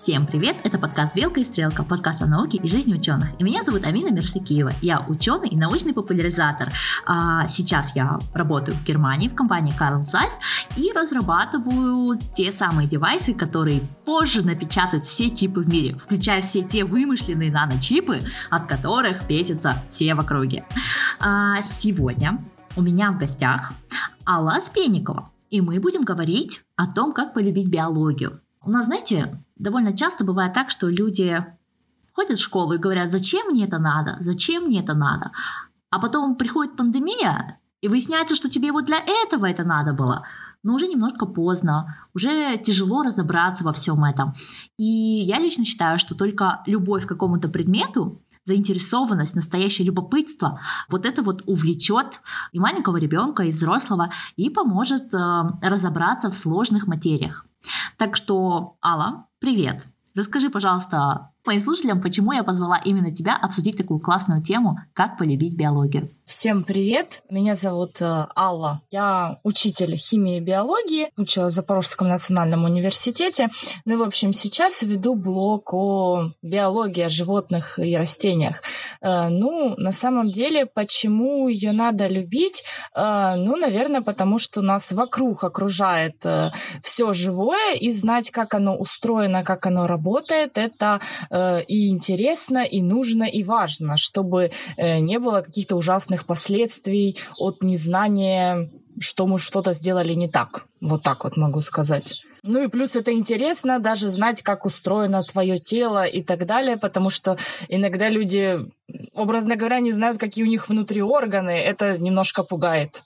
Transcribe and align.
Всем 0.00 0.28
привет! 0.28 0.58
Это 0.62 0.78
подкаст 0.78 1.16
«Белка 1.16 1.40
и 1.40 1.44
стрелка», 1.44 1.82
подкаст 1.82 2.22
о 2.22 2.26
науке 2.26 2.58
и 2.58 2.68
жизни 2.68 2.94
ученых. 2.94 3.30
И 3.40 3.42
меня 3.42 3.64
зовут 3.64 3.84
Амина 3.84 4.12
Мерсикиева. 4.12 4.70
Я 4.80 5.04
ученый 5.08 5.48
и 5.48 5.56
научный 5.56 5.92
популяризатор. 5.92 6.72
А 7.04 7.48
сейчас 7.48 7.96
я 7.96 8.20
работаю 8.32 8.76
в 8.76 8.84
Германии 8.84 9.28
в 9.28 9.34
компании 9.34 9.74
Carl 9.76 10.04
Zeiss 10.04 10.34
и 10.76 10.92
разрабатываю 10.92 12.16
те 12.36 12.52
самые 12.52 12.86
девайсы, 12.86 13.34
которые 13.34 13.80
позже 14.04 14.42
напечатают 14.42 15.04
все 15.04 15.34
чипы 15.34 15.62
в 15.62 15.68
мире, 15.68 15.98
включая 15.98 16.42
все 16.42 16.62
те 16.62 16.84
вымышленные 16.84 17.50
наночипы, 17.50 18.20
от 18.50 18.66
которых 18.66 19.26
бесятся 19.26 19.74
все 19.90 20.14
в 20.14 20.20
округе. 20.20 20.64
А 21.18 21.60
сегодня 21.64 22.38
у 22.76 22.82
меня 22.82 23.10
в 23.10 23.18
гостях 23.18 23.72
Алла 24.24 24.60
Спенникова, 24.60 25.32
и 25.50 25.60
мы 25.60 25.80
будем 25.80 26.02
говорить 26.02 26.62
о 26.76 26.86
том, 26.86 27.12
как 27.12 27.34
полюбить 27.34 27.66
биологию. 27.66 28.40
У 28.68 28.70
нас, 28.70 28.84
знаете, 28.84 29.42
довольно 29.56 29.96
часто 29.96 30.24
бывает 30.24 30.52
так, 30.52 30.68
что 30.68 30.90
люди 30.90 31.42
ходят 32.12 32.38
в 32.38 32.42
школу 32.42 32.74
и 32.74 32.78
говорят, 32.78 33.10
зачем 33.10 33.46
мне 33.46 33.64
это 33.64 33.78
надо, 33.78 34.18
зачем 34.20 34.64
мне 34.64 34.80
это 34.80 34.92
надо. 34.92 35.30
А 35.88 35.98
потом 35.98 36.36
приходит 36.36 36.76
пандемия, 36.76 37.58
и 37.80 37.88
выясняется, 37.88 38.36
что 38.36 38.50
тебе 38.50 38.70
вот 38.70 38.84
для 38.84 39.02
этого 39.24 39.46
это 39.46 39.64
надо 39.64 39.94
было. 39.94 40.26
Но 40.62 40.74
уже 40.74 40.86
немножко 40.86 41.24
поздно, 41.24 41.96
уже 42.12 42.58
тяжело 42.58 43.00
разобраться 43.00 43.64
во 43.64 43.72
всем 43.72 44.04
этом. 44.04 44.34
И 44.76 44.84
я 44.84 45.38
лично 45.38 45.64
считаю, 45.64 45.98
что 45.98 46.14
только 46.14 46.62
любовь 46.66 47.06
к 47.06 47.08
какому-то 47.08 47.48
предмету, 47.48 48.20
заинтересованность, 48.44 49.34
настоящее 49.34 49.86
любопытство, 49.86 50.60
вот 50.90 51.06
это 51.06 51.22
вот 51.22 51.42
увлечет 51.46 52.20
и 52.52 52.60
маленького 52.60 52.98
ребенка, 52.98 53.44
и 53.44 53.50
взрослого, 53.50 54.10
и 54.36 54.50
поможет 54.50 55.14
э, 55.14 55.42
разобраться 55.62 56.28
в 56.28 56.34
сложных 56.34 56.86
материях. 56.86 57.47
Так 57.96 58.16
что, 58.16 58.76
Алла, 58.84 59.26
привет. 59.38 59.86
Расскажи, 60.14 60.50
пожалуйста, 60.50 61.30
моим 61.48 61.62
слушателям, 61.62 62.02
почему 62.02 62.32
я 62.32 62.44
позвала 62.44 62.76
именно 62.76 63.10
тебя 63.10 63.34
обсудить 63.34 63.78
такую 63.78 64.00
классную 64.00 64.42
тему, 64.42 64.80
как 64.92 65.16
полюбить 65.16 65.56
биологию. 65.56 66.10
Всем 66.26 66.62
привет! 66.62 67.22
Меня 67.30 67.54
зовут 67.54 68.02
э, 68.02 68.26
Алла. 68.36 68.82
Я 68.90 69.38
учитель 69.44 69.96
химии 69.96 70.36
и 70.36 70.40
биологии, 70.40 71.08
училась 71.16 71.54
в 71.54 71.56
Запорожском 71.56 72.08
национальном 72.08 72.64
университете. 72.64 73.48
Ну 73.86 73.94
и, 73.94 73.96
в 73.96 74.02
общем, 74.02 74.34
сейчас 74.34 74.82
веду 74.82 75.14
блог 75.14 75.72
о 75.72 76.32
биологии, 76.42 77.00
о 77.00 77.08
животных 77.08 77.78
и 77.78 77.96
растениях. 77.96 78.62
Э, 79.00 79.28
ну, 79.30 79.74
на 79.78 79.90
самом 79.90 80.30
деле, 80.30 80.66
почему 80.66 81.48
ее 81.48 81.72
надо 81.72 82.08
любить? 82.08 82.62
Э, 82.94 83.36
ну, 83.36 83.56
наверное, 83.56 84.02
потому 84.02 84.38
что 84.38 84.60
нас 84.60 84.92
вокруг 84.92 85.44
окружает 85.44 86.26
все 86.82 87.12
живое, 87.14 87.74
и 87.80 87.88
знать, 87.90 88.30
как 88.30 88.52
оно 88.52 88.76
устроено, 88.76 89.44
как 89.44 89.64
оно 89.64 89.86
работает, 89.86 90.58
это 90.58 91.00
и 91.66 91.88
интересно, 91.88 92.64
и 92.64 92.82
нужно, 92.82 93.24
и 93.24 93.42
важно, 93.42 93.96
чтобы 93.96 94.50
не 94.76 95.18
было 95.18 95.40
каких-то 95.40 95.76
ужасных 95.76 96.26
последствий 96.26 97.16
от 97.38 97.62
незнания, 97.62 98.70
что 99.00 99.26
мы 99.26 99.38
что-то 99.38 99.72
сделали 99.72 100.14
не 100.14 100.28
так. 100.28 100.66
Вот 100.80 101.02
так 101.02 101.24
вот 101.24 101.36
могу 101.36 101.60
сказать. 101.60 102.22
Ну 102.42 102.62
и 102.62 102.68
плюс 102.68 102.96
это 102.96 103.12
интересно 103.12 103.78
даже 103.78 104.08
знать, 104.08 104.42
как 104.42 104.64
устроено 104.64 105.22
твое 105.22 105.58
тело 105.58 106.06
и 106.06 106.22
так 106.22 106.46
далее, 106.46 106.76
потому 106.76 107.10
что 107.10 107.36
иногда 107.68 108.08
люди, 108.08 108.58
образно 109.12 109.56
говоря, 109.56 109.80
не 109.80 109.92
знают, 109.92 110.18
какие 110.18 110.44
у 110.44 110.48
них 110.48 110.68
внутри 110.68 111.02
органы. 111.02 111.50
Это 111.50 111.98
немножко 111.98 112.44
пугает. 112.44 113.02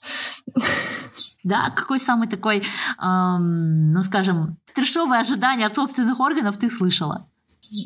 Да, 1.43 1.71
какой 1.75 1.99
самый 1.99 2.29
такой, 2.29 2.63
эм, 3.01 3.91
ну 3.91 4.01
скажем, 4.01 4.57
трешовое 4.73 5.19
ожидание 5.19 5.67
от 5.67 5.75
собственных 5.75 6.19
органов 6.19 6.57
ты 6.57 6.69
слышала? 6.69 7.27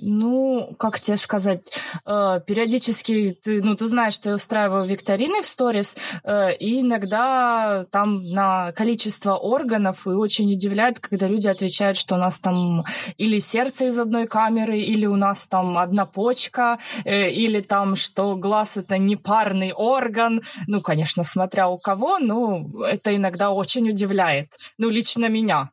Ну, 0.01 0.75
как 0.77 0.99
тебе 0.99 1.17
сказать, 1.17 1.71
э, 2.05 2.41
периодически 2.45 3.31
ты, 3.31 3.61
ну, 3.61 3.75
ты 3.75 3.85
знаешь, 3.87 4.13
что 4.13 4.29
я 4.29 4.35
устраиваю 4.35 4.85
викторины 4.85 5.41
в 5.41 5.45
сторис, 5.45 5.95
э, 6.23 6.55
и 6.55 6.81
иногда 6.81 7.85
там 7.91 8.21
на 8.21 8.71
количество 8.73 9.35
органов, 9.35 10.05
и 10.05 10.09
очень 10.09 10.51
удивляет, 10.51 10.99
когда 10.99 11.27
люди 11.27 11.47
отвечают, 11.47 11.97
что 11.97 12.15
у 12.15 12.17
нас 12.17 12.39
там 12.39 12.83
или 13.17 13.39
сердце 13.39 13.87
из 13.87 13.99
одной 13.99 14.27
камеры, 14.27 14.79
или 14.79 15.05
у 15.05 15.15
нас 15.15 15.47
там 15.47 15.77
одна 15.77 16.05
почка, 16.05 16.79
э, 17.05 17.29
или 17.29 17.61
там, 17.61 17.95
что 17.95 18.35
глаз 18.35 18.77
это 18.77 18.97
не 18.97 19.15
парный 19.15 19.71
орган. 19.71 20.41
Ну, 20.67 20.81
конечно, 20.81 21.23
смотря 21.23 21.69
у 21.69 21.77
кого, 21.77 22.19
но 22.19 22.65
это 22.85 23.15
иногда 23.15 23.51
очень 23.51 23.89
удивляет. 23.89 24.51
Ну, 24.77 24.89
лично 24.89 25.29
меня. 25.29 25.71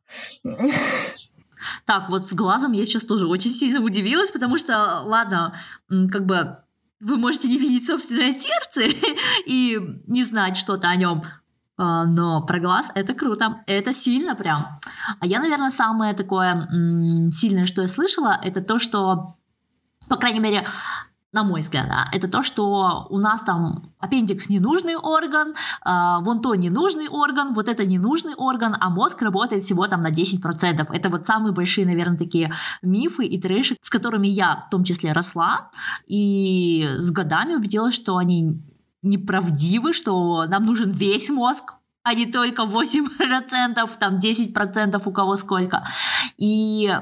Так, 1.85 2.09
вот 2.09 2.27
с 2.27 2.33
глазом 2.33 2.71
я 2.71 2.85
сейчас 2.85 3.03
тоже 3.03 3.27
очень 3.27 3.53
сильно 3.53 3.79
удивилась, 3.81 4.31
потому 4.31 4.57
что, 4.57 5.01
ладно, 5.03 5.53
как 5.89 6.25
бы 6.25 6.57
вы 6.99 7.17
можете 7.17 7.47
не 7.47 7.57
видеть 7.57 7.87
собственное 7.87 8.33
сердце 8.33 8.81
и 9.45 9.79
не 10.07 10.23
знать 10.23 10.57
что-то 10.57 10.89
о 10.89 10.95
нем, 10.95 11.23
а, 11.77 12.05
но 12.05 12.41
про 12.45 12.59
глаз 12.59 12.89
это 12.95 13.13
круто, 13.13 13.61
это 13.67 13.93
сильно 13.93 14.35
прям. 14.35 14.79
А 15.19 15.25
я, 15.25 15.39
наверное, 15.39 15.71
самое 15.71 16.13
такое 16.13 16.67
сильное, 17.31 17.65
что 17.65 17.81
я 17.81 17.87
слышала, 17.87 18.39
это 18.41 18.61
то, 18.61 18.79
что, 18.79 19.35
по 20.07 20.15
крайней 20.15 20.39
мере, 20.39 20.65
на 21.31 21.43
мой 21.43 21.61
взгляд, 21.61 21.87
да, 21.89 22.05
это 22.13 22.29
то, 22.29 22.43
что 22.43 23.07
у 23.09 23.19
нас 23.19 23.43
там 23.43 23.93
аппендикс 23.99 24.49
ненужный 24.49 24.95
орган, 24.95 25.53
э, 25.85 26.17
вон 26.21 26.41
то 26.41 26.55
ненужный 26.55 27.09
орган, 27.09 27.53
вот 27.53 27.67
это 27.67 27.85
ненужный 27.85 28.35
орган, 28.35 28.75
а 28.79 28.89
мозг 28.89 29.21
работает 29.21 29.63
всего 29.63 29.87
там 29.87 30.01
на 30.01 30.11
10%. 30.11 30.87
Это 30.93 31.09
вот 31.09 31.25
самые 31.25 31.53
большие, 31.53 31.85
наверное, 31.85 32.17
такие 32.17 32.53
мифы 32.81 33.25
и 33.25 33.41
трэши, 33.41 33.75
с 33.81 33.89
которыми 33.89 34.27
я 34.27 34.55
в 34.55 34.69
том 34.69 34.83
числе 34.85 35.11
росла, 35.11 35.71
и 36.07 36.87
с 36.99 37.11
годами 37.11 37.55
убедилась, 37.55 37.95
что 37.95 38.15
они 38.15 38.61
неправдивы, 39.03 39.93
что 39.93 40.45
нам 40.47 40.65
нужен 40.65 40.91
весь 40.91 41.29
мозг, 41.29 41.73
а 42.03 42.13
не 42.13 42.27
только 42.27 42.63
8%, 42.63 43.89
там 43.99 44.19
10% 44.19 45.01
у 45.05 45.11
кого 45.11 45.35
сколько. 45.35 45.87
И 46.37 46.97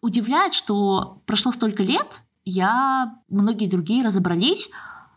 удивляет, 0.00 0.54
что 0.54 1.22
прошло 1.26 1.50
столько 1.52 1.82
лет, 1.82 2.22
я, 2.44 3.14
многие 3.28 3.68
другие 3.68 4.04
разобрались, 4.04 4.70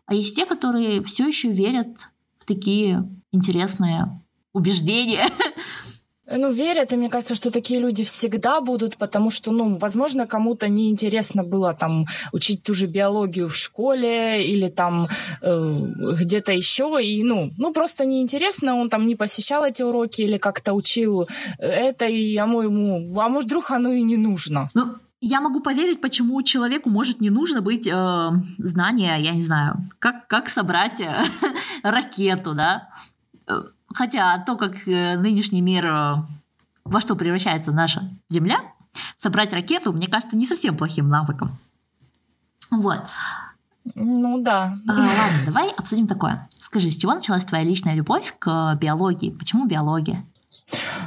а 0.05 0.13
есть 0.13 0.35
те, 0.35 0.45
которые 0.45 1.01
все 1.03 1.27
еще 1.27 1.51
верят 1.51 2.09
в 2.39 2.45
такие 2.45 3.09
интересные 3.31 4.21
убеждения. 4.53 5.27
Ну, 6.27 6.51
верят, 6.51 6.91
и 6.91 6.97
мне 6.97 7.07
кажется, 7.07 7.35
что 7.35 7.51
такие 7.51 7.79
люди 7.79 8.03
всегда 8.03 8.59
будут, 8.59 8.97
потому 8.97 9.29
что, 9.29 9.51
ну, 9.51 9.77
возможно, 9.77 10.25
кому-то 10.25 10.67
неинтересно 10.67 11.43
было 11.43 11.75
там 11.75 12.07
учить 12.31 12.63
ту 12.63 12.73
же 12.73 12.87
биологию 12.87 13.47
в 13.47 13.55
школе 13.55 14.43
или 14.43 14.69
там 14.69 15.07
э, 15.41 15.71
где-то 16.19 16.51
еще, 16.51 16.99
и, 16.99 17.23
ну, 17.23 17.51
ну, 17.57 17.71
просто 17.73 18.05
неинтересно, 18.05 18.75
он 18.75 18.89
там 18.89 19.05
не 19.05 19.15
посещал 19.15 19.63
эти 19.63 19.83
уроки 19.83 20.21
или 20.21 20.39
как-то 20.39 20.73
учил 20.73 21.27
это, 21.59 22.05
и, 22.05 22.35
а, 22.37 22.47
ему, 22.47 23.19
а 23.19 23.29
может, 23.29 23.45
вдруг 23.45 23.69
оно 23.69 23.91
и 23.91 24.01
не 24.01 24.17
нужно. 24.17 24.71
Ну, 24.73 24.95
я 25.21 25.41
могу 25.41 25.61
поверить, 25.61 26.01
почему 26.01 26.41
человеку 26.43 26.89
может 26.89 27.21
не 27.21 27.29
нужно 27.29 27.61
быть 27.61 27.87
э, 27.87 28.31
знания, 28.57 29.17
я 29.17 29.31
не 29.31 29.41
знаю, 29.41 29.85
как, 29.99 30.27
как 30.27 30.49
собрать 30.49 31.01
э, 31.01 31.23
ракету, 31.83 32.53
да. 32.53 32.89
Э, 33.47 33.63
хотя 33.93 34.37
то, 34.39 34.55
как 34.55 34.87
э, 34.87 35.17
нынешний 35.17 35.61
мир, 35.61 36.25
во 36.83 37.01
что 37.01 37.15
превращается 37.15 37.71
наша 37.71 38.09
Земля, 38.29 38.59
собрать 39.17 39.53
ракету, 39.53 39.93
мне 39.93 40.07
кажется, 40.07 40.37
не 40.37 40.45
совсем 40.45 40.77
плохим 40.77 41.07
навыком. 41.07 41.57
Вот. 42.71 43.05
Ну 43.93 44.41
да. 44.41 44.77
А, 44.87 44.91
ладно, 44.91 45.39
давай 45.45 45.71
обсудим 45.77 46.07
такое. 46.07 46.47
Скажи, 46.59 46.89
с 46.89 46.97
чего 46.97 47.13
началась 47.13 47.45
твоя 47.45 47.63
личная 47.63 47.93
любовь 47.93 48.35
к 48.39 48.75
биологии? 48.75 49.29
Почему 49.29 49.67
биология? 49.67 50.25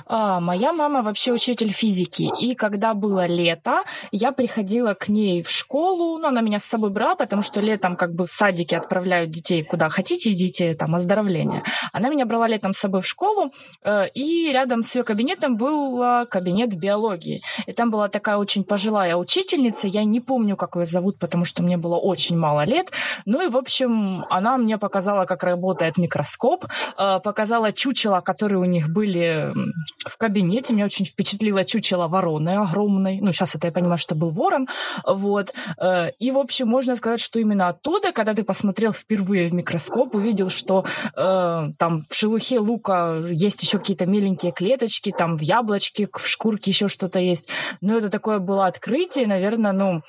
А, 0.07 0.41
моя 0.41 0.73
мама 0.73 1.03
вообще 1.03 1.33
учитель 1.33 1.73
физики, 1.73 2.31
и 2.41 2.55
когда 2.55 2.95
было 2.95 3.27
лето, 3.27 3.83
я 4.13 4.33
приходила 4.33 4.95
к 4.95 5.09
ней 5.09 5.43
в 5.43 5.51
школу, 5.51 6.19
ну, 6.19 6.29
она 6.29 6.41
меня 6.41 6.61
с 6.61 6.65
собой 6.65 6.91
брала, 6.91 7.15
потому 7.15 7.43
что 7.43 7.61
летом 7.61 7.97
как 7.97 8.15
бы 8.15 8.27
в 8.27 8.31
садике 8.31 8.77
отправляют 8.77 9.31
детей 9.31 9.63
куда 9.65 9.89
хотите, 9.89 10.33
идите, 10.33 10.75
там, 10.75 10.95
оздоровление. 10.95 11.63
Она 11.93 12.09
меня 12.09 12.25
брала 12.25 12.47
летом 12.47 12.73
с 12.73 12.79
собой 12.79 13.03
в 13.03 13.07
школу, 13.07 13.51
э, 13.83 14.09
и 14.15 14.51
рядом 14.53 14.83
с 14.83 14.95
ее 14.95 15.03
кабинетом 15.03 15.57
был 15.57 16.27
кабинет 16.27 16.75
биологии. 16.75 17.43
И 17.67 17.73
там 17.73 17.91
была 17.91 18.09
такая 18.09 18.37
очень 18.37 18.65
пожилая 18.65 19.17
учительница, 19.17 19.89
я 19.89 20.05
не 20.05 20.21
помню, 20.21 20.57
как 20.57 20.77
ее 20.77 20.87
зовут, 20.87 21.19
потому 21.19 21.45
что 21.45 21.63
мне 21.63 21.77
было 21.77 21.97
очень 21.97 22.39
мало 22.39 22.65
лет. 22.65 22.93
Ну 23.27 23.45
и, 23.45 23.49
в 23.49 23.57
общем, 23.57 24.25
она 24.31 24.57
мне 24.57 24.79
показала, 24.79 25.27
как 25.27 25.43
работает 25.43 25.99
микроскоп, 25.99 26.65
э, 26.97 27.21
показала 27.23 27.73
чучела, 27.73 28.21
которые 28.21 28.59
у 28.61 28.65
них 28.65 28.89
были 28.89 29.48
в 29.55 30.17
кабинете. 30.17 30.75
Меня 30.75 30.85
очень 30.85 31.05
впечатлило 31.05 31.65
чучело 31.65 32.09
вороны 32.09 32.51
огромной. 32.51 33.21
Ну, 33.21 33.33
сейчас 33.33 33.55
это 33.55 33.69
я 33.69 33.73
понимаю, 33.73 33.99
что 33.99 34.15
был 34.15 34.31
ворон. 34.31 34.69
Вот. 35.07 35.55
Э, 35.81 36.11
и, 36.19 36.31
в 36.31 36.39
общем, 36.39 36.69
можно 36.69 36.97
сказать, 36.97 37.21
что 37.21 37.39
именно 37.39 37.69
оттуда, 37.69 38.13
когда 38.13 38.35
ты 38.35 38.45
посмотрел 38.45 38.93
впервые 38.93 39.49
в 39.49 39.55
микроскоп, 39.55 40.15
увидел, 40.15 40.51
что 40.51 40.85
э, 41.17 41.71
там 41.79 42.07
в 42.09 42.15
шелухе 42.15 42.59
лука 42.59 43.17
есть 43.31 43.63
еще 43.63 43.79
какие-то 43.79 44.07
меленькие 44.07 44.53
клеточки, 44.53 45.13
там 45.17 45.37
в 45.37 45.41
яблочке, 45.41 46.09
в 46.13 46.27
шкурке 46.27 46.71
еще 46.71 46.89
что-то 46.89 47.19
есть. 47.19 47.49
Но 47.81 47.97
это 47.97 48.11
такое 48.11 48.39
было 48.39 48.67
открытие, 48.67 49.27
наверное, 49.27 49.73
ну, 49.73 50.03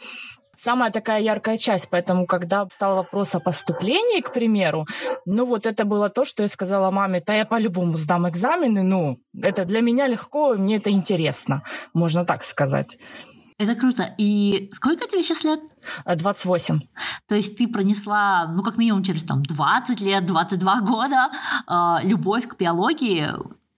самая 0.62 0.92
такая 0.92 1.22
яркая 1.22 1.58
часть. 1.58 1.90
Поэтому, 1.90 2.26
когда 2.26 2.68
стал 2.70 2.96
вопрос 2.96 3.36
о 3.36 3.40
поступлении, 3.40 4.22
к 4.22 4.34
примеру, 4.34 4.86
ну 5.26 5.46
вот 5.46 5.66
это 5.66 5.86
было 5.86 6.10
то, 6.10 6.26
что 6.26 6.44
я 6.44 6.50
сказала 6.50 6.92
маме, 6.92 7.24
да 7.26 7.36
я 7.36 7.46
по-любому 7.46 7.94
сдам 7.94 8.28
экзамены, 8.28 8.84
ну, 8.84 9.20
это 9.42 9.66
для 9.66 9.82
меня 9.82 10.08
легко, 10.08 10.54
мне 10.56 10.78
это 10.78 10.90
интересно, 10.92 11.64
можно 11.94 12.26
так 12.26 12.44
сказать. 12.44 12.98
Это 13.60 13.76
круто. 13.76 14.16
И 14.18 14.70
сколько 14.72 15.06
тебе 15.06 15.22
сейчас 15.22 15.44
лет? 15.44 15.60
28. 16.06 16.80
То 17.28 17.36
есть 17.36 17.58
ты 17.58 17.68
пронесла, 17.68 18.48
ну, 18.56 18.64
как 18.64 18.78
минимум 18.78 19.04
через 19.04 19.24
там 19.24 19.44
20 19.44 20.00
лет, 20.00 20.26
22 20.26 20.82
года 20.82 21.30
э, 21.68 22.08
любовь 22.08 22.48
к 22.48 22.56
биологии 22.56 23.28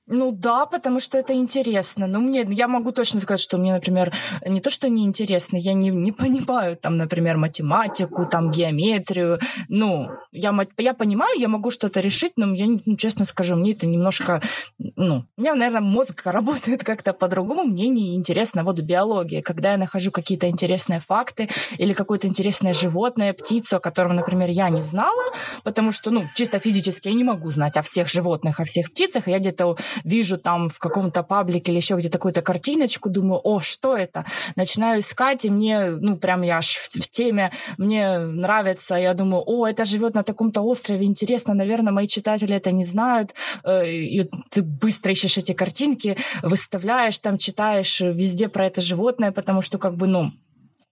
ну 0.07 0.31
да, 0.31 0.65
потому 0.65 0.99
что 0.99 1.17
это 1.17 1.33
интересно. 1.33 2.07
Но 2.07 2.19
мне, 2.19 2.45
я 2.49 2.67
могу 2.67 2.91
точно 2.91 3.19
сказать, 3.19 3.39
что 3.39 3.57
мне, 3.57 3.71
например, 3.71 4.13
не 4.45 4.59
то, 4.59 4.69
что 4.69 4.89
не 4.89 5.05
интересно, 5.05 5.57
я 5.57 5.73
не, 5.73 5.89
не 5.89 6.11
понимаю 6.11 6.75
там, 6.75 6.97
например, 6.97 7.37
математику, 7.37 8.25
там 8.25 8.51
геометрию. 8.51 9.39
Ну, 9.69 10.09
я, 10.31 10.53
я 10.77 10.93
понимаю, 10.93 11.39
я 11.39 11.47
могу 11.47 11.69
что-то 11.71 11.99
решить, 11.99 12.33
но 12.35 12.53
я, 12.55 12.65
ну, 12.85 12.95
честно 12.97 13.25
скажу, 13.25 13.55
мне 13.55 13.73
это 13.73 13.85
немножко, 13.85 14.41
ну, 14.79 15.25
у 15.37 15.41
меня, 15.41 15.53
наверное, 15.55 15.81
мозг 15.81 16.21
работает 16.25 16.83
как-то 16.83 17.13
по-другому, 17.13 17.63
мне 17.63 17.87
не 17.87 18.15
интересно 18.15 18.63
вот 18.63 18.79
биология. 18.79 19.41
Когда 19.41 19.71
я 19.71 19.77
нахожу 19.77 20.11
какие-то 20.11 20.49
интересные 20.49 20.99
факты 20.99 21.47
или 21.77 21.93
какое-то 21.93 22.27
интересное 22.27 22.73
животное, 22.73 23.33
птицу, 23.33 23.77
о 23.77 23.79
котором, 23.79 24.15
например, 24.15 24.49
я 24.49 24.69
не 24.69 24.81
знала, 24.81 25.31
потому 25.63 25.91
что, 25.91 26.09
ну, 26.09 26.25
чисто 26.35 26.59
физически 26.59 27.07
я 27.07 27.13
не 27.13 27.23
могу 27.23 27.51
знать 27.51 27.77
о 27.77 27.81
всех 27.83 28.09
животных, 28.09 28.59
о 28.59 28.65
всех 28.65 28.89
птицах, 28.89 29.27
я 29.27 29.37
где-то 29.37 29.77
вижу 30.03 30.37
там 30.37 30.69
в 30.69 30.79
каком-то 30.79 31.23
паблике 31.23 31.71
или 31.71 31.79
еще 31.79 31.95
где-то 31.95 32.17
какую-то 32.17 32.41
картиночку, 32.41 33.09
думаю, 33.09 33.41
о, 33.43 33.59
что 33.59 33.95
это? 33.97 34.25
Начинаю 34.55 34.99
искать, 34.99 35.45
и 35.45 35.49
мне, 35.49 35.89
ну, 35.89 36.17
прям 36.17 36.41
я 36.41 36.57
аж 36.57 36.77
в, 36.77 36.89
в 36.89 37.09
теме, 37.09 37.51
мне 37.77 38.19
нравится, 38.19 38.95
я 38.95 39.13
думаю, 39.13 39.43
о, 39.45 39.67
это 39.67 39.85
живет 39.85 40.15
на 40.15 40.23
таком-то 40.23 40.61
острове, 40.61 41.05
интересно, 41.05 41.53
наверное, 41.53 41.93
мои 41.93 42.07
читатели 42.07 42.55
это 42.55 42.71
не 42.71 42.83
знают, 42.83 43.33
э, 43.63 43.87
и 43.89 44.29
ты 44.49 44.61
быстро 44.61 45.11
ищешь 45.11 45.37
эти 45.37 45.53
картинки, 45.53 46.17
выставляешь 46.43 47.19
там, 47.19 47.37
читаешь 47.37 48.01
везде 48.01 48.47
про 48.47 48.67
это 48.67 48.81
животное, 48.81 49.31
потому 49.31 49.61
что, 49.61 49.77
как 49.77 49.95
бы, 49.95 50.07
ну, 50.07 50.31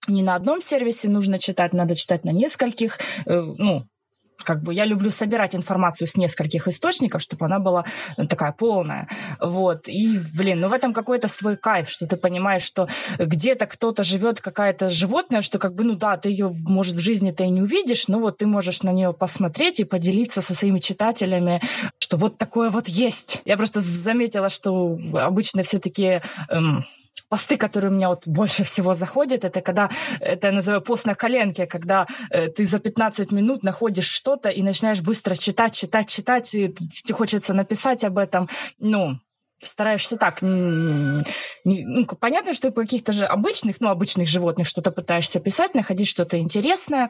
не 0.08 0.24
на 0.24 0.36
одном 0.36 0.62
сервисе 0.62 1.10
нужно 1.10 1.40
читать, 1.40 1.74
надо 1.74 1.96
читать 1.96 2.26
на 2.26 2.32
нескольких, 2.32 3.00
э, 3.26 3.42
ну, 3.58 3.86
как 4.44 4.64
бы 4.64 4.74
я 4.74 4.86
люблю 4.86 5.12
собирать 5.12 5.56
информацию 5.56 6.08
с 6.08 6.16
нескольких 6.16 6.68
источников, 6.68 7.22
чтобы 7.22 7.46
она 7.46 7.60
была 7.60 7.86
такая 8.30 8.52
полная. 8.52 9.08
Вот. 9.40 9.88
И, 9.88 10.20
блин, 10.36 10.60
ну 10.60 10.70
в 10.70 10.74
этом 10.74 10.94
какой-то 10.94 11.28
свой 11.28 11.58
кайф, 11.58 11.90
что 11.90 12.08
ты 12.08 12.18
понимаешь, 12.18 12.64
что 12.64 12.88
где-то 13.18 13.66
кто-то 13.66 14.04
живет, 14.04 14.42
какая-то 14.42 14.90
животное, 14.90 15.42
что 15.42 15.60
как 15.60 15.76
бы, 15.76 15.84
ну 15.84 15.96
да, 15.96 16.18
ты 16.18 16.30
ее, 16.30 16.50
может, 16.50 16.96
в 16.96 17.00
жизни 17.00 17.32
ты 17.32 17.46
и 17.46 17.50
не 17.50 17.62
увидишь, 17.62 18.08
но 18.08 18.20
вот 18.20 18.38
ты 18.38 18.48
можешь 18.48 18.84
на 18.84 18.92
нее 18.92 19.14
посмотреть 19.14 19.80
и 19.80 19.84
поделиться 19.84 20.42
со 20.42 20.54
своими 20.54 20.80
читателями, 20.80 21.62
что 22.00 22.18
вот 22.18 22.38
такое 22.38 22.70
вот 22.70 22.88
есть. 22.88 23.42
Я 23.46 23.58
просто 23.58 23.80
заметила, 23.80 24.50
что 24.50 24.98
обычно 25.14 25.64
все 25.64 25.80
такие 25.80 26.22
эм, 26.50 26.86
посты, 27.30 27.58
которые 27.58 27.92
у 27.92 27.94
меня 27.94 28.10
вот 28.10 28.28
больше 28.28 28.64
всего 28.64 28.94
заходят, 28.94 29.44
это 29.44 29.62
когда, 29.62 29.90
это 30.20 30.48
я 30.48 30.54
называю 30.54 30.82
пост 30.82 31.06
на 31.06 31.16
коленке, 31.16 31.68
когда 31.68 32.08
э, 32.30 32.48
ты 32.48 32.66
за 32.66 32.80
15 32.80 33.32
минут 33.32 33.64
находишь 33.64 34.08
что-то 34.08 34.50
и 34.50 34.62
начинаешь 34.64 35.02
быстро 35.02 35.36
читать, 35.36 35.74
читать, 35.76 36.10
читать, 36.10 36.54
и 36.56 36.70
тебе 36.70 37.16
хочется 37.16 37.54
написать 37.54 38.04
об 38.04 38.18
этом, 38.18 38.50
ну, 38.80 39.20
стараешься 39.62 40.18
так. 40.18 40.42
Ну, 40.42 41.24
понятно, 42.20 42.54
что 42.54 42.70
у 42.70 42.72
каких-то 42.72 43.12
же 43.12 43.26
обычных, 43.26 43.82
ну, 43.82 43.90
обычных 43.90 44.28
животных 44.28 44.68
что-то 44.68 44.92
пытаешься 44.92 45.40
писать, 45.40 45.76
находить 45.76 46.08
что-то 46.08 46.40
интересное, 46.40 47.10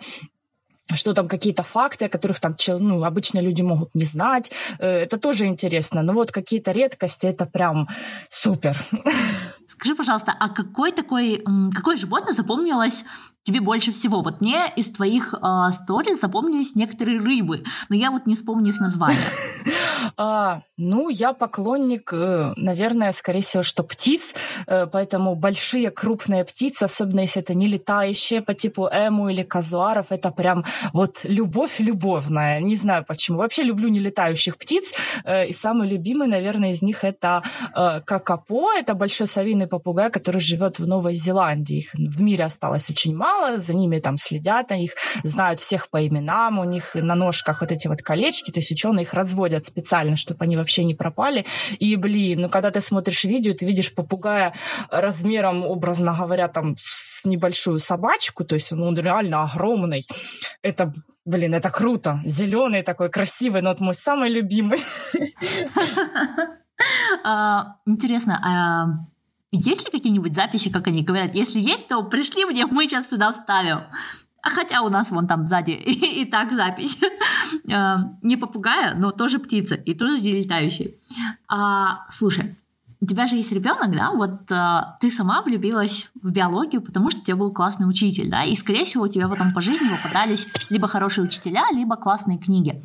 что 0.93 1.13
там 1.13 1.27
какие-то 1.27 1.63
факты, 1.63 2.05
о 2.05 2.09
которых 2.09 2.39
там 2.39 2.55
ну, 2.79 3.03
обычно 3.03 3.39
люди 3.39 3.61
могут 3.61 3.93
не 3.95 4.05
знать. 4.05 4.51
Э, 4.79 4.87
это 4.87 5.17
тоже 5.17 5.45
интересно. 5.45 6.01
Но 6.01 6.13
вот 6.13 6.31
какие-то 6.31 6.71
редкости, 6.71 7.27
это 7.27 7.45
прям 7.45 7.87
супер. 8.27 8.77
Скажи, 9.79 9.95
пожалуйста, 9.95 10.35
а 10.37 10.49
какой 10.49 10.91
такой, 10.91 11.41
какое 11.73 11.95
животное 11.95 12.33
запомнилось 12.33 13.05
тебе 13.43 13.61
больше 13.61 13.91
всего? 13.91 14.21
Вот 14.21 14.41
мне 14.41 14.71
из 14.75 14.91
твоих 14.91 15.33
э, 15.33 16.15
запомнились 16.15 16.75
некоторые 16.75 17.19
рыбы, 17.19 17.63
но 17.89 17.95
я 17.95 18.11
вот 18.11 18.25
не 18.25 18.35
вспомню 18.35 18.71
их 18.71 18.79
названия. 18.79 19.19
А, 20.17 20.61
ну, 20.77 21.09
я 21.09 21.33
поклонник, 21.33 22.11
э, 22.13 22.53
наверное, 22.55 23.11
скорее 23.11 23.41
всего, 23.41 23.63
что 23.63 23.83
птиц, 23.83 24.33
э, 24.65 24.87
поэтому 24.87 25.35
большие 25.35 25.91
крупные 25.91 26.43
птицы, 26.45 26.83
особенно 26.83 27.21
если 27.21 27.41
это 27.41 27.53
не 27.53 27.67
летающие 27.67 28.41
по 28.41 28.53
типу 28.53 28.87
эму 28.87 29.29
или 29.29 29.43
казуаров, 29.43 30.07
это 30.09 30.31
прям 30.31 30.65
вот 30.93 31.19
любовь 31.23 31.79
любовная. 31.79 32.59
Не 32.59 32.75
знаю 32.75 33.05
почему. 33.07 33.37
Вообще 33.37 33.63
люблю 33.63 33.89
нелетающих 33.89 34.57
птиц, 34.57 34.93
э, 35.25 35.47
и 35.47 35.53
самый 35.53 35.87
любимый, 35.89 36.27
наверное, 36.27 36.71
из 36.71 36.81
них 36.81 37.03
это 37.03 37.43
какапо, 37.73 38.73
это 38.77 38.93
большой 38.93 39.27
совиный 39.27 39.67
попугай, 39.67 40.09
который 40.09 40.41
живет 40.41 40.79
в 40.79 40.87
Новой 40.87 41.15
Зеландии. 41.15 41.77
Их 41.77 41.93
в 41.93 42.21
мире 42.21 42.45
осталось 42.45 42.89
очень 42.89 43.15
мало, 43.15 43.28
за 43.57 43.73
ними 43.73 43.99
там 43.99 44.17
следят, 44.17 44.71
их 44.71 44.93
знают 45.23 45.59
всех 45.59 45.89
по 45.89 46.05
именам, 46.05 46.59
у 46.59 46.63
них 46.63 46.95
на 46.95 47.15
ножках 47.15 47.61
вот 47.61 47.71
эти 47.71 47.87
вот 47.87 48.01
колечки, 48.01 48.51
то 48.51 48.59
есть 48.59 48.71
ученые 48.71 49.03
их 49.03 49.13
разводят 49.13 49.65
специально, 49.65 50.15
чтобы 50.15 50.43
они 50.43 50.57
вообще 50.57 50.83
не 50.83 50.95
пропали. 50.95 51.45
И, 51.79 51.95
блин, 51.95 52.41
ну 52.41 52.49
когда 52.49 52.71
ты 52.71 52.81
смотришь 52.81 53.23
видео, 53.23 53.53
ты 53.53 53.65
видишь 53.65 53.93
попугая 53.93 54.53
размером, 54.89 55.65
образно 55.65 56.15
говоря, 56.17 56.47
там 56.47 56.75
с 56.79 57.25
небольшую 57.25 57.79
собачку, 57.79 58.43
то 58.43 58.55
есть 58.55 58.71
он 58.71 58.97
реально 58.97 59.43
огромный. 59.43 60.05
Это 60.61 60.93
Блин, 61.25 61.53
это 61.53 61.69
круто. 61.69 62.21
Зеленый 62.25 62.81
такой 62.81 63.11
красивый, 63.11 63.61
но 63.61 63.71
это 63.71 63.83
мой 63.83 63.93
самый 63.93 64.29
любимый. 64.29 64.81
А, 67.25 67.75
интересно, 67.85 68.39
а 68.41 68.85
есть 69.51 69.85
ли 69.85 69.91
какие-нибудь 69.91 70.33
записи, 70.33 70.69
как 70.69 70.87
они 70.87 71.03
говорят? 71.03 71.35
Если 71.35 71.59
есть, 71.59 71.87
то 71.87 72.03
пришли 72.03 72.45
мне, 72.45 72.65
мы 72.65 72.87
сейчас 72.87 73.09
сюда 73.09 73.31
вставим. 73.31 73.81
А 74.41 74.49
хотя 74.49 74.81
у 74.81 74.89
нас 74.89 75.11
вон 75.11 75.27
там 75.27 75.45
сзади 75.45 75.71
и, 75.71 76.21
и 76.21 76.25
так 76.25 76.51
запись. 76.51 76.99
Э, 77.67 77.97
не 78.21 78.37
попугая, 78.37 78.95
но 78.95 79.11
тоже 79.11 79.39
птица 79.39 79.75
и 79.75 79.93
тоже 79.93 80.17
летающий. 80.17 80.97
А, 81.47 82.05
слушай, 82.09 82.57
у 83.01 83.05
тебя 83.05 83.27
же 83.27 83.35
есть 83.35 83.51
ребенок, 83.51 83.91
да? 83.91 84.11
Вот 84.11 84.51
а, 84.51 84.97
ты 84.99 85.09
сама 85.09 85.41
влюбилась 85.41 86.09
в 86.21 86.31
биологию, 86.31 86.81
потому 86.81 87.09
что 87.11 87.21
у 87.21 87.23
тебя 87.23 87.35
был 87.37 87.51
классный 87.51 87.89
учитель, 87.89 88.29
да? 88.29 88.43
И, 88.43 88.55
скорее 88.55 88.85
всего, 88.85 89.05
у 89.05 89.07
тебя 89.07 89.27
потом 89.27 89.53
по 89.53 89.61
жизни 89.61 89.89
попадались 89.89 90.47
либо 90.69 90.87
хорошие 90.87 91.23
учителя, 91.23 91.63
либо 91.71 91.95
классные 91.95 92.37
книги. 92.37 92.81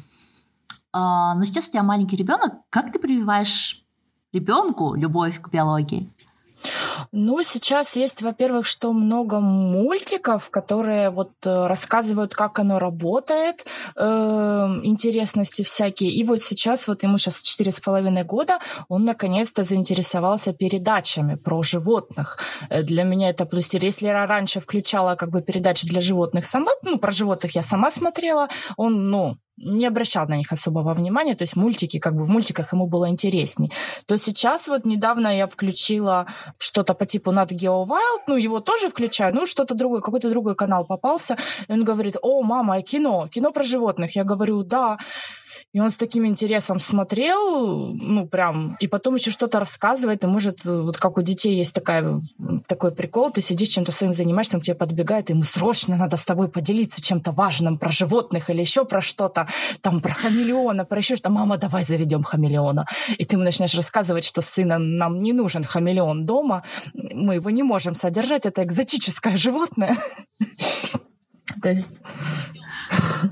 А, 0.92 1.34
но 1.34 1.44
сейчас 1.44 1.68
у 1.68 1.72
тебя 1.72 1.82
маленький 1.82 2.16
ребенок. 2.16 2.54
Как 2.70 2.92
ты 2.92 2.98
прививаешь 2.98 3.84
ребенку 4.32 4.94
любовь 4.94 5.40
к 5.40 5.50
биологии? 5.50 6.08
Ну, 7.12 7.42
сейчас 7.42 7.96
есть, 7.96 8.22
во-первых, 8.22 8.66
что 8.66 8.92
много 8.92 9.40
мультиков, 9.40 10.50
которые 10.50 11.10
вот 11.10 11.32
э, 11.44 11.66
рассказывают, 11.66 12.34
как 12.34 12.58
оно 12.58 12.78
работает, 12.78 13.66
э, 13.96 14.02
интересности 14.82 15.62
всякие. 15.62 16.10
И 16.10 16.24
вот 16.24 16.42
сейчас, 16.42 16.88
вот 16.88 17.02
ему 17.02 17.18
сейчас 17.18 17.42
четыре 17.42 17.70
с 17.70 17.80
половиной 17.80 18.24
года, 18.24 18.58
он 18.88 19.04
наконец-то 19.04 19.62
заинтересовался 19.62 20.52
передачами 20.52 21.36
про 21.36 21.62
животных. 21.62 22.38
Э, 22.70 22.82
для 22.82 23.04
меня 23.04 23.30
это 23.30 23.44
плюс. 23.46 23.72
Если 23.72 24.06
я 24.06 24.26
раньше 24.26 24.60
включала 24.60 25.14
как 25.14 25.30
бы 25.30 25.42
передачи 25.42 25.86
для 25.86 26.00
животных 26.00 26.46
сама, 26.46 26.72
ну, 26.82 26.98
про 26.98 27.12
животных 27.12 27.54
я 27.54 27.62
сама 27.62 27.90
смотрела, 27.90 28.48
он, 28.76 29.10
ну, 29.10 29.36
не 29.56 29.86
обращал 29.86 30.26
на 30.26 30.36
них 30.36 30.52
особого 30.52 30.94
внимания, 30.94 31.34
то 31.34 31.42
есть 31.42 31.56
мультики, 31.56 31.98
как 31.98 32.14
бы 32.14 32.24
в 32.24 32.28
мультиках 32.28 32.72
ему 32.72 32.86
было 32.86 33.08
интересней. 33.08 33.70
То 34.06 34.16
сейчас 34.16 34.68
вот 34.68 34.84
недавно 34.84 35.36
я 35.36 35.46
включила 35.46 36.26
что-то 36.58 36.94
по 36.94 37.06
типу 37.06 37.32
Nat 37.32 37.48
Geo 37.48 37.86
Wild, 37.86 38.24
ну, 38.26 38.36
его 38.36 38.60
тоже 38.60 38.88
включаю, 38.88 39.34
ну, 39.34 39.46
что-то 39.46 39.74
другое, 39.74 40.00
какой-то 40.00 40.30
другой 40.30 40.54
канал 40.54 40.84
попался, 40.84 41.36
и 41.68 41.72
он 41.72 41.84
говорит, 41.84 42.16
о, 42.22 42.42
мама, 42.42 42.82
кино, 42.82 43.28
кино 43.28 43.52
про 43.52 43.62
животных. 43.62 44.16
Я 44.16 44.24
говорю, 44.24 44.62
да. 44.62 44.98
И 45.72 45.80
он 45.80 45.90
с 45.90 45.96
таким 45.96 46.26
интересом 46.26 46.80
смотрел, 46.80 47.92
ну, 47.94 48.26
прям, 48.26 48.76
и 48.80 48.86
потом 48.86 49.16
еще 49.16 49.30
что-то 49.30 49.60
рассказывает, 49.60 50.24
и 50.24 50.26
может, 50.26 50.64
вот 50.64 50.96
как 50.96 51.18
у 51.18 51.22
детей 51.22 51.56
есть 51.56 51.74
такая, 51.74 52.20
такой 52.66 52.92
прикол, 52.92 53.30
ты 53.30 53.40
сидишь 53.40 53.68
чем-то 53.68 53.92
своим 53.92 54.12
занимаешься, 54.12 54.56
он 54.56 54.60
к 54.60 54.64
тебе 54.64 54.74
подбегает, 54.74 55.30
и 55.30 55.32
ему 55.32 55.42
срочно 55.42 55.96
надо 55.96 56.16
с 56.16 56.24
тобой 56.24 56.48
поделиться 56.48 57.00
чем-то 57.00 57.32
важным 57.32 57.78
про 57.78 57.90
животных 57.90 58.50
или 58.50 58.60
еще 58.60 58.84
про 58.84 59.00
что-то, 59.00 59.48
там, 59.80 60.00
про 60.00 60.14
хамелеона, 60.14 60.84
про 60.84 60.98
еще 60.98 61.16
что-то. 61.16 61.30
Мама, 61.30 61.56
давай 61.56 61.84
заведем 61.84 62.22
хамелеона. 62.22 62.86
И 63.18 63.24
ты 63.24 63.36
ему 63.36 63.44
начинаешь 63.44 63.74
рассказывать, 63.74 64.24
что 64.24 64.42
сына 64.42 64.78
нам 64.78 65.22
не 65.22 65.32
нужен 65.32 65.64
хамелеон 65.64 66.24
дома, 66.24 66.64
мы 66.94 67.34
его 67.36 67.50
не 67.50 67.62
можем 67.62 67.94
содержать, 67.94 68.46
это 68.46 68.62
экзотическое 68.62 69.36
животное. 69.36 69.96
То 71.62 71.68
есть 71.68 71.90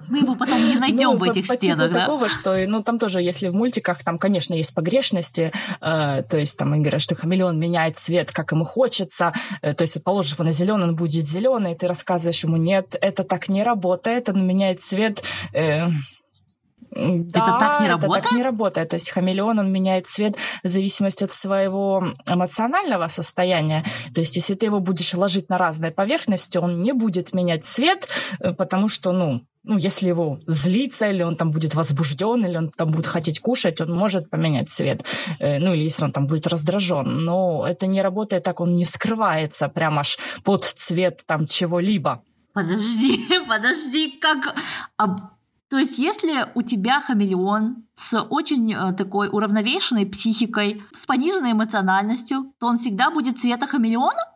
мы 0.09 0.19
его 0.19 0.35
потом 0.35 0.59
не 0.62 0.75
найдем 0.78 1.12
ну, 1.12 1.16
в 1.16 1.23
этих 1.23 1.47
по, 1.47 1.54
стенах, 1.54 1.88
типу 1.88 1.95
да? 1.95 2.00
такого, 2.00 2.28
что, 2.28 2.66
ну, 2.66 2.83
там 2.83 2.99
тоже, 2.99 3.21
если 3.21 3.49
в 3.49 3.54
мультиках, 3.54 4.02
там, 4.02 4.19
конечно, 4.19 4.54
есть 4.54 4.75
погрешности, 4.75 5.52
э, 5.81 6.23
то 6.28 6.37
есть 6.37 6.57
там 6.57 6.73
они 6.73 6.83
говорят, 6.83 7.00
что 7.00 7.14
хамелеон 7.14 7.59
меняет 7.59 7.99
цвет, 7.99 8.33
как 8.33 8.52
ему 8.52 8.64
хочется, 8.64 9.33
э, 9.62 9.75
то 9.75 9.83
есть, 9.83 10.02
положив 10.02 10.35
его 10.35 10.45
на 10.45 10.50
зеленый, 10.50 10.88
он 10.88 10.97
будет 10.97 11.26
зеленый, 11.26 11.75
ты 11.75 11.87
рассказываешь 11.87 12.45
ему, 12.45 12.57
нет, 12.57 12.97
это 13.00 13.25
так 13.25 13.49
не 13.49 13.62
работает, 13.62 14.28
он 14.28 14.47
меняет 14.47 14.83
цвет... 14.83 15.23
Э, 15.52 15.88
да, 16.95 17.41
это 17.41 17.59
так 17.59 17.81
не 17.81 17.89
работает? 17.89 18.19
Это 18.19 18.29
так 18.29 18.37
не 18.37 18.43
работает. 18.43 18.89
То 18.91 18.95
есть 18.97 19.11
хамелеон, 19.11 19.59
он 19.59 19.73
меняет 19.73 20.07
цвет 20.07 20.37
в 20.63 20.69
зависимости 20.69 21.25
от 21.25 21.33
своего 21.33 22.13
эмоционального 22.27 23.09
состояния. 23.09 23.85
То 24.15 24.21
есть 24.21 24.37
если 24.37 24.55
ты 24.55 24.67
его 24.67 24.81
будешь 24.81 25.15
ложить 25.15 25.49
на 25.49 25.59
разные 25.59 25.91
поверхности, 25.91 26.59
он 26.59 26.83
не 26.83 26.93
будет 26.93 27.33
менять 27.33 27.65
цвет, 27.65 28.09
э, 28.41 28.53
потому 28.53 28.89
что, 28.89 29.13
ну, 29.13 29.43
ну, 29.65 29.79
если 29.79 30.09
его 30.09 30.41
злиться, 30.47 31.09
или 31.09 31.23
он 31.23 31.37
там 31.37 31.53
будет 31.53 31.75
возбужден, 31.75 32.45
или 32.45 32.57
он 32.57 32.71
там 32.71 32.91
будет 32.91 33.07
хотеть 33.07 33.39
кушать, 33.41 33.81
он 33.81 33.93
может 33.93 34.29
поменять 34.29 34.69
цвет. 34.69 35.05
Э, 35.39 35.59
ну, 35.59 35.73
или 35.73 35.85
если 35.85 36.05
он 36.05 36.13
там 36.13 36.27
будет 36.27 36.47
раздражен. 36.47 37.25
Но 37.25 37.65
это 37.67 37.87
не 37.87 38.03
работает 38.03 38.43
так, 38.43 38.61
он 38.61 38.75
не 38.75 38.85
скрывается 38.85 39.69
прям 39.69 39.99
аж 39.99 40.19
под 40.45 40.65
цвет 40.65 41.23
там 41.27 41.47
чего-либо. 41.47 42.23
Подожди, 42.53 43.25
подожди, 43.49 44.19
как... 44.21 44.55
А 44.99 45.32
то 45.73 45.79
есть, 45.79 45.97
если 45.97 46.49
у 46.55 46.61
тебя 46.61 47.00
хамелеон 47.00 47.87
с 47.95 48.19
очень 48.19 48.73
э, 48.73 48.93
такой 48.95 49.29
уравновешенной 49.29 50.07
психикой, 50.07 50.83
с 50.95 51.07
пониженной 51.07 51.53
эмоциональностью, 51.53 52.53
то 52.59 52.67
он 52.67 52.77
всегда 52.77 53.11
будет 53.11 53.39
цвета 53.39 53.67
хамелеона? 53.67 54.33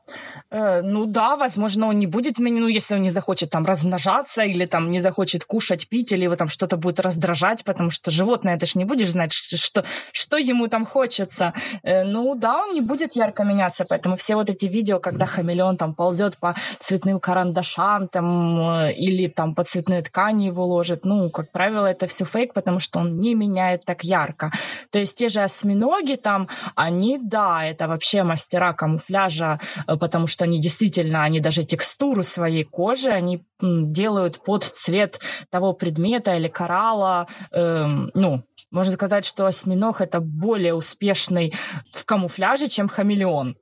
Э, 0.51 0.83
ну 0.83 1.07
да, 1.07 1.37
возможно, 1.37 1.89
он 1.89 1.99
не 1.99 2.07
будет 2.07 2.39
ну 2.39 2.69
если 2.69 2.95
он 2.95 3.03
не 3.03 3.11
захочет 3.11 3.51
там 3.51 3.65
размножаться 3.65 4.43
или 4.43 4.67
там 4.67 4.91
не 4.91 5.01
захочет 5.01 5.45
кушать, 5.45 5.89
пить, 5.89 6.13
или 6.13 6.25
его 6.25 6.37
там 6.37 6.49
что-то 6.49 6.77
будет 6.77 7.01
раздражать, 7.01 7.65
потому 7.65 7.91
что 7.91 8.11
животное, 8.11 8.55
это 8.55 8.67
ж 8.67 8.77
не 8.77 8.85
будешь 8.85 9.11
знать, 9.11 9.33
что, 9.33 9.85
что 10.13 10.37
ему 10.37 10.69
там 10.69 10.87
хочется. 10.87 11.53
Э, 11.83 12.05
ну 12.05 12.35
да, 12.35 12.65
он 12.65 12.75
не 12.75 12.81
будет 12.81 13.17
ярко 13.17 13.45
меняться, 13.45 13.85
поэтому 13.85 14.17
все 14.17 14.37
вот 14.37 14.51
эти 14.51 14.67
видео, 14.67 15.01
когда 15.01 15.27
хамелеон 15.27 15.77
там 15.77 15.95
ползет 15.95 16.39
по 16.39 16.55
цветным 16.79 17.19
карандашам 17.19 18.09
там, 18.09 18.61
э, 18.61 18.93
или 18.93 19.29
там 19.29 19.55
по 19.55 19.65
цветной 19.65 20.03
ткани 20.03 20.45
его 20.45 20.65
ложит, 20.67 21.05
ну, 21.05 21.31
как 21.31 21.51
правило, 21.51 21.87
это 21.87 22.07
все 22.07 22.25
фейк, 22.25 22.55
потому 22.55 22.79
что 22.79 23.01
он 23.01 23.19
не 23.19 23.35
меняет 23.47 23.85
так 23.85 24.05
ярко. 24.05 24.50
То 24.91 24.99
есть 24.99 25.17
те 25.17 25.29
же 25.29 25.41
осьминоги 25.41 26.17
там, 26.17 26.49
они, 26.75 27.19
да, 27.21 27.65
это 27.65 27.88
вообще 27.88 28.23
мастера 28.23 28.73
камуфляжа, 28.73 29.61
потому 29.87 30.26
что 30.26 30.45
они 30.45 30.61
действительно, 30.61 31.25
они 31.25 31.41
даже 31.41 31.65
текстуру 31.65 32.23
своей 32.23 32.65
кожи, 32.65 33.11
они 33.11 33.45
делают 33.61 34.43
под 34.45 34.65
цвет 34.65 35.21
того 35.50 35.73
предмета 35.73 36.37
или 36.37 36.49
коралла, 36.49 37.26
эм, 37.53 38.11
ну, 38.15 38.45
можно 38.71 38.93
сказать, 38.93 39.25
что 39.25 39.47
осьминог 39.47 40.00
это 40.00 40.21
более 40.21 40.75
успешный 40.75 41.55
в 41.93 42.05
камуфляже, 42.05 42.69
чем 42.69 42.88
хамелеон. 42.88 43.57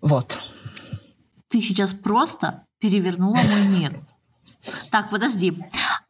Вот. 0.00 0.40
Ты 1.48 1.60
сейчас 1.60 1.92
просто 1.92 2.64
перевернула 2.78 3.36
мой 3.36 3.66
мир. 3.68 3.92
Так, 4.90 5.10
подожди. 5.10 5.56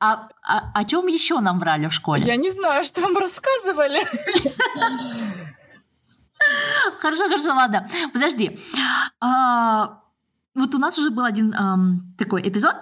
А, 0.04 0.28
а 0.42 0.72
о 0.74 0.84
чем 0.84 1.06
еще 1.06 1.38
нам 1.38 1.60
врали 1.60 1.86
в 1.86 1.92
школе? 1.92 2.24
Я 2.24 2.34
не 2.34 2.50
знаю, 2.50 2.84
что 2.84 3.02
вам 3.02 3.16
рассказывали. 3.16 4.00
Хорошо, 6.98 7.28
хорошо, 7.28 7.54
ладно. 7.54 7.88
Подожди. 8.12 8.58
А, 9.20 10.00
вот 10.56 10.74
у 10.74 10.78
нас 10.78 10.98
уже 10.98 11.10
был 11.10 11.22
один 11.22 11.54
такой 12.18 12.42
эпизод 12.48 12.74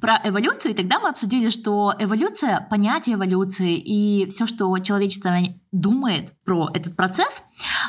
про 0.00 0.18
эволюцию, 0.24 0.72
и 0.72 0.74
тогда 0.74 0.98
мы 0.98 1.10
обсудили, 1.10 1.50
что 1.50 1.94
эволюция, 1.98 2.66
понятие 2.70 3.16
эволюции 3.16 3.76
и 3.76 4.26
все, 4.30 4.46
что 4.46 4.78
человечество 4.78 5.36
думает 5.72 6.32
про 6.44 6.70
этот 6.72 6.96
процесс, 6.96 7.44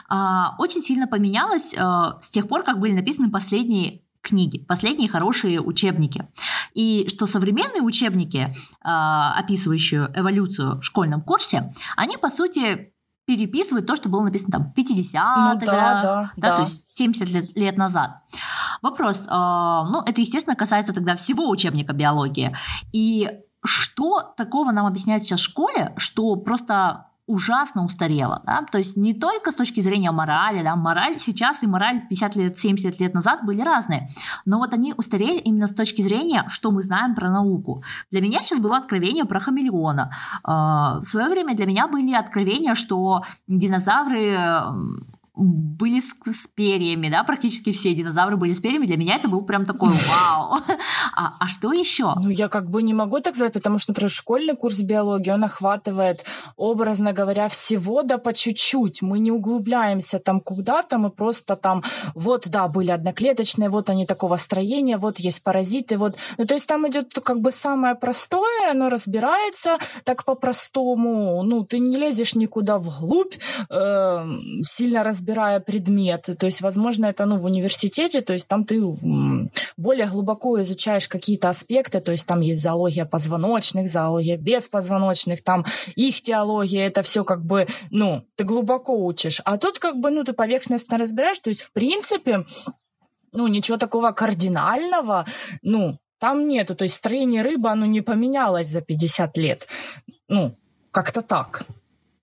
э, 0.10 0.16
очень 0.58 0.82
сильно 0.82 1.08
поменялось 1.08 1.74
э, 1.74 1.78
с 2.20 2.32
тех 2.32 2.50
пор, 2.50 2.64
как 2.64 2.80
были 2.80 2.92
написаны 2.92 3.32
последние 3.32 4.02
книги, 4.22 4.60
последние 4.60 5.10
хорошие 5.10 5.62
учебники. 5.62 6.28
И 6.74 7.08
что 7.10 7.26
современные 7.26 7.82
учебники, 7.82 8.48
э, 8.48 8.50
описывающие 8.84 10.12
эволюцию 10.16 10.80
в 10.80 10.84
школьном 10.84 11.22
курсе, 11.22 11.74
они, 11.98 12.18
по 12.18 12.30
сути, 12.30 12.94
переписывают 13.26 13.88
то, 13.88 13.96
что 13.96 14.10
было 14.10 14.24
написано 14.24 14.52
там 14.52 14.74
в 14.74 14.78
50-х 14.78 15.54
ну, 15.54 15.60
да, 15.60 15.66
да, 15.66 16.02
да, 16.02 16.32
да, 16.36 16.56
то 16.58 16.62
есть 16.64 16.84
70 16.94 17.30
лет, 17.30 17.58
лет 17.58 17.78
назад. 17.78 18.18
Вопрос, 18.82 19.28
э, 19.28 19.30
ну, 19.30 20.02
это, 20.06 20.22
естественно, 20.22 20.56
касается 20.56 20.94
тогда 20.94 21.16
всего 21.16 21.50
учебника 21.50 21.94
биологии. 21.94 22.56
И 22.92 23.30
что 23.64 24.34
такого 24.36 24.72
нам 24.72 24.86
объясняют 24.86 25.24
сейчас 25.24 25.40
в 25.40 25.44
школе, 25.44 25.94
что 25.98 26.36
просто 26.36 27.11
ужасно 27.32 27.86
устарела. 27.86 28.42
Да? 28.46 28.66
То 28.72 28.78
есть 28.78 28.98
не 28.98 29.14
только 29.14 29.52
с 29.52 29.56
точки 29.56 29.82
зрения 29.82 30.12
морали, 30.12 30.64
да? 30.64 30.76
мораль 30.76 31.20
сейчас 31.20 31.64
и 31.64 31.68
мораль 31.68 32.08
50 32.08 32.36
лет, 32.36 32.58
70 32.58 33.00
лет 33.00 33.14
назад 33.14 33.46
были 33.46 33.62
разные, 33.62 34.10
но 34.46 34.58
вот 34.58 34.74
они 34.74 34.94
устарели 34.96 35.38
именно 35.38 35.68
с 35.68 35.74
точки 35.74 36.02
зрения, 36.02 36.46
что 36.48 36.72
мы 36.72 36.82
знаем 36.82 37.16
про 37.16 37.30
науку. 37.30 37.84
Для 38.12 38.22
меня 38.22 38.42
сейчас 38.42 38.60
было 38.60 38.78
откровение 38.78 39.26
про 39.26 39.40
хамелеона. 39.40 40.12
А, 40.44 41.00
в 41.00 41.04
свое 41.04 41.30
время 41.30 41.56
для 41.56 41.66
меня 41.66 41.88
были 41.88 42.14
откровения, 42.14 42.76
что 42.76 43.24
динозавры 43.48 44.38
были 45.34 46.02
с, 46.02 46.14
с 46.26 46.48
перьями, 46.48 47.08
да, 47.10 47.24
практически 47.24 47.72
все 47.72 47.94
динозавры 47.94 48.36
были 48.36 48.52
с 48.52 48.60
перьями. 48.60 48.86
Для 48.86 48.98
меня 48.98 49.16
это 49.16 49.30
был 49.30 49.44
прям 49.44 49.66
такой 49.66 49.90
вау. 49.90 50.60
А, 51.14 51.36
а 51.40 51.48
что 51.48 51.74
еще? 51.74 52.14
Ну, 52.22 52.30
я 52.30 52.48
как 52.48 52.70
бы 52.70 52.82
не 52.82 52.94
могу 52.94 53.20
так 53.20 53.36
сказать, 53.36 53.54
потому 53.54 53.80
что, 53.80 53.92
например, 53.92 54.10
школьный 54.10 54.56
курс 54.56 54.80
биологии, 54.80 55.32
он 55.32 55.44
охватывает, 55.44 56.26
образно 56.56 57.12
говоря, 57.12 57.48
всего 57.50 58.04
да 58.04 58.18
по 58.18 58.34
чуть-чуть. 58.34 59.02
Мы 59.02 59.20
не 59.20 59.32
углубляемся 59.32 60.20
там 60.20 60.40
куда-то, 60.40 60.98
мы 60.98 61.10
просто 61.10 61.56
там, 61.56 61.84
вот, 62.16 62.48
да, 62.48 62.68
были 62.68 62.92
одноклеточные, 62.92 63.70
вот 63.70 63.90
они 63.90 64.06
такого 64.06 64.38
строения, 64.38 64.98
вот 64.98 65.20
есть 65.20 65.44
паразиты, 65.44 65.98
вот. 65.98 66.16
Ну, 66.38 66.46
то 66.46 66.54
есть 66.54 66.68
там 66.68 66.88
идет 66.88 67.14
как 67.24 67.42
бы 67.42 67.52
самое 67.52 67.96
простое, 67.96 68.72
оно 68.72 68.90
разбирается 68.90 69.78
так 70.04 70.24
по-простому. 70.24 71.44
Ну, 71.44 71.64
ты 71.64 71.80
не 71.80 71.98
лезешь 71.98 72.36
никуда 72.36 72.78
вглубь, 72.78 73.36
э, 73.70 74.26
сильно 74.64 75.04
разбираешься 75.04 75.21
разбирая 75.22 75.60
предметы. 75.60 76.36
То 76.36 76.48
есть, 76.48 76.62
возможно, 76.62 77.06
это 77.06 77.26
ну, 77.26 77.38
в 77.38 77.46
университете, 77.46 78.22
то 78.22 78.34
есть 78.34 78.48
там 78.48 78.66
ты 78.66 78.82
более 79.78 80.08
глубоко 80.08 80.60
изучаешь 80.62 81.08
какие-то 81.08 81.50
аспекты, 81.50 82.02
то 82.02 82.12
есть 82.12 82.26
там 82.26 82.42
есть 82.42 82.62
зоология 82.62 83.06
позвоночных, 83.06 83.88
зоология 83.88 84.38
беспозвоночных, 84.38 85.44
там 85.44 85.66
их 85.96 86.22
теология, 86.22 86.88
это 86.88 87.04
все 87.04 87.24
как 87.24 87.46
бы, 87.46 87.68
ну, 87.92 88.26
ты 88.36 88.44
глубоко 88.44 88.94
учишь. 89.06 89.42
А 89.46 89.58
тут 89.58 89.78
как 89.80 89.98
бы, 89.98 90.10
ну, 90.10 90.24
ты 90.24 90.34
поверхностно 90.34 90.98
разбираешь, 90.98 91.40
то 91.40 91.50
есть, 91.50 91.62
в 91.62 91.72
принципе, 91.72 92.46
ну, 93.32 93.48
ничего 93.48 93.78
такого 93.78 94.12
кардинального, 94.12 95.26
ну, 95.62 96.00
там 96.20 96.48
нету. 96.48 96.76
То 96.76 96.84
есть 96.84 96.96
строение 96.96 97.44
рыбы, 97.44 97.70
оно 97.70 97.86
не 97.86 98.02
поменялось 98.02 98.68
за 98.68 98.82
50 98.82 99.38
лет. 99.38 99.68
Ну, 100.28 100.56
как-то 100.92 101.22
так. 101.22 101.66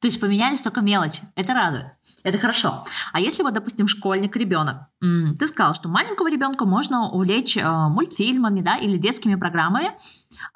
То 0.01 0.07
есть 0.07 0.21
поменялись 0.21 0.63
только 0.63 0.81
мелочи. 0.81 1.23
Это 1.35 1.55
радует. 1.55 1.87
Это 2.23 2.39
хорошо. 2.39 2.85
А 3.13 3.21
если 3.21 3.43
вот, 3.43 3.55
допустим, 3.55 3.89
школьник, 3.89 4.37
ребенок, 4.37 4.83
ты 5.01 5.47
сказал, 5.47 5.75
что 5.75 5.89
маленького 5.89 6.31
ребенка 6.31 6.65
можно 6.65 7.09
увлечь 7.11 7.57
э, 7.57 7.69
мультфильмами, 7.69 8.61
да, 8.61 8.77
или 8.77 8.97
детскими 8.97 9.35
программами. 9.35 9.93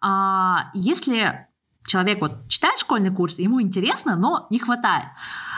А 0.00 0.70
если 0.74 1.48
человек 1.86 2.20
вот 2.20 2.48
читает 2.48 2.78
школьный 2.78 3.10
курс, 3.10 3.38
ему 3.38 3.60
интересно, 3.60 4.16
но 4.16 4.46
не 4.50 4.58
хватает. 4.58 5.06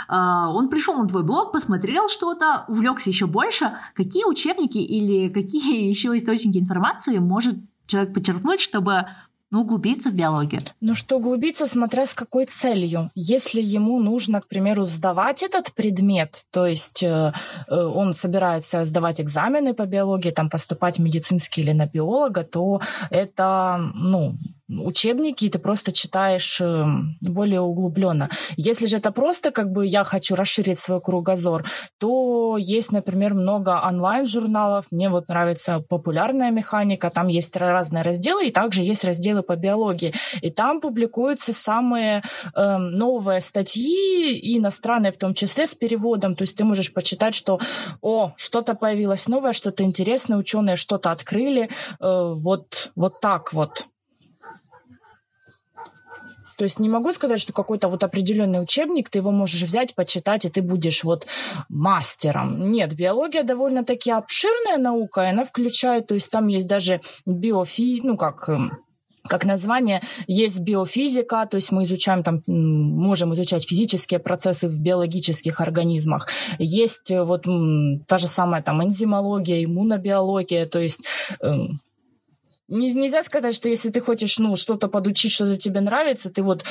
А, 0.09 0.51
он 0.51 0.69
пришел 0.69 0.97
на 0.97 1.07
твой 1.07 1.23
блог, 1.23 1.53
посмотрел 1.53 2.09
что-то, 2.09 2.65
увлекся 2.69 3.11
еще 3.11 3.27
больше. 3.27 3.77
Какие 3.95 4.25
учебники 4.25 4.79
или 4.79 5.29
какие 5.29 5.87
еще 5.89 6.17
источники 6.17 6.59
информации 6.59 7.19
может 7.19 7.57
человек 7.87 8.15
подчеркнуть, 8.15 8.61
чтобы 8.61 9.07
ну, 9.55 9.61
углубиться 9.61 10.11
в 10.11 10.15
биологию. 10.15 10.63
Ну, 10.81 10.97
что 10.97 11.17
углубиться, 11.17 11.69
смотря 11.69 12.07
с 12.07 12.15
какой 12.15 12.47
целью. 12.47 13.11
Если 13.15 13.63
ему 13.63 14.01
нужно, 14.01 14.41
к 14.41 14.49
примеру, 14.49 14.85
сдавать 14.85 15.45
этот 15.45 15.73
предмет, 15.73 16.43
то 16.51 16.67
есть 16.67 17.05
э, 17.05 17.33
э, 17.69 17.77
он 17.77 18.15
собирается 18.15 18.85
сдавать 18.85 19.21
экзамены 19.21 19.73
по 19.73 19.87
биологии, 19.87 20.33
там 20.33 20.51
поступать 20.51 20.99
в 20.99 21.03
медицинский 21.03 21.63
или 21.63 21.73
на 21.73 21.87
биолога, 21.87 22.43
то 22.43 22.81
это, 23.11 23.79
ну, 23.95 24.35
учебники, 24.69 25.45
и 25.45 25.51
ты 25.51 25.59
просто 25.59 25.93
читаешь 25.93 26.61
эм, 26.61 27.17
более 27.21 27.61
углубленно. 27.61 28.31
Если 28.57 28.87
же 28.87 28.97
это 28.97 29.13
просто 29.13 29.51
как 29.51 29.71
бы 29.71 29.87
я 29.87 30.05
хочу 30.05 30.35
расширить 30.35 30.79
свой 30.79 31.01
кругозор, 31.01 31.65
то 31.99 32.57
есть, 32.59 32.91
например, 32.91 33.35
много 33.35 33.81
онлайн-журналов. 33.87 34.87
Мне 34.91 35.11
вот 35.11 35.29
нравится 35.29 35.81
популярная 35.81 36.51
механика, 36.51 37.11
там 37.11 37.29
есть 37.29 37.57
разные 37.57 38.03
разделы, 38.03 38.47
и 38.47 38.51
также 38.51 38.83
есть 38.83 39.05
разделы 39.05 39.43
по 39.45 39.57
биологии. 39.57 40.13
И 40.43 40.51
там 40.51 40.81
публикуются 40.81 41.53
самые 41.53 42.23
э, 42.55 42.77
новые 42.77 43.41
статьи, 43.41 44.57
иностранные 44.57 45.13
в 45.13 45.19
том 45.19 45.35
числе, 45.35 45.67
с 45.67 45.75
переводом. 45.75 46.35
То 46.35 46.43
есть 46.43 46.57
ты 46.57 46.65
можешь 46.65 46.93
почитать, 46.93 47.35
что, 47.35 47.61
о, 48.01 48.33
что-то 48.37 48.75
появилось 48.75 49.29
новое, 49.29 49.53
что-то 49.53 49.85
интересное, 49.85 50.39
ученые 50.39 50.77
что-то 50.77 51.11
открыли. 51.11 51.71
Э, 52.01 52.33
вот, 52.35 52.91
вот 52.97 53.21
так 53.21 53.53
вот. 53.53 53.87
То 56.57 56.65
есть 56.65 56.79
не 56.79 56.89
могу 56.89 57.13
сказать, 57.13 57.41
что 57.41 57.53
какой-то 57.53 57.89
вот 57.89 58.05
определенный 58.05 58.63
учебник, 58.63 59.11
ты 59.11 59.19
его 59.19 59.31
можешь 59.31 59.63
взять, 59.63 59.95
почитать, 59.95 60.45
и 60.45 60.51
ты 60.51 60.63
будешь 60.63 61.03
вот 61.05 61.27
мастером. 61.69 62.71
Нет, 62.71 62.95
биология 62.95 63.43
довольно-таки 63.43 64.11
обширная 64.11 64.77
наука, 64.77 65.23
и 65.23 65.31
она 65.31 65.45
включает, 65.45 66.07
то 66.07 66.15
есть 66.15 66.31
там 66.31 66.47
есть 66.47 66.69
даже 66.69 67.01
биофи, 67.27 68.01
ну 68.03 68.17
как 68.17 68.49
эм, 68.49 68.84
как 69.27 69.45
название, 69.45 70.03
есть 70.27 70.61
биофизика, 70.61 71.47
то 71.47 71.57
есть 71.57 71.73
мы 71.73 71.85
изучаем 71.85 72.23
там, 72.23 72.43
можем 72.47 73.33
изучать 73.33 73.67
физические 73.67 74.21
процессы 74.21 74.69
в 74.69 74.79
биологических 74.79 75.61
организмах. 75.61 76.29
Есть 76.59 77.11
э, 77.11 77.23
вот 77.25 77.47
та 78.07 78.19
же 78.19 78.27
самая 78.27 78.63
там 78.63 78.85
энзимология, 78.85 79.65
иммунобиология, 79.65 80.67
то 80.67 80.79
есть 80.79 81.01
эм, 81.41 81.81
нельзя 82.69 83.23
сказать, 83.23 83.55
что 83.55 83.69
если 83.69 83.91
ты 83.91 84.01
хочешь, 84.01 84.39
ну, 84.39 84.57
что-то 84.57 84.89
подучить, 84.89 85.33
что-то 85.33 85.57
тебе 85.57 85.81
нравится, 85.81 86.31
ты 86.31 86.43
вот 86.43 86.65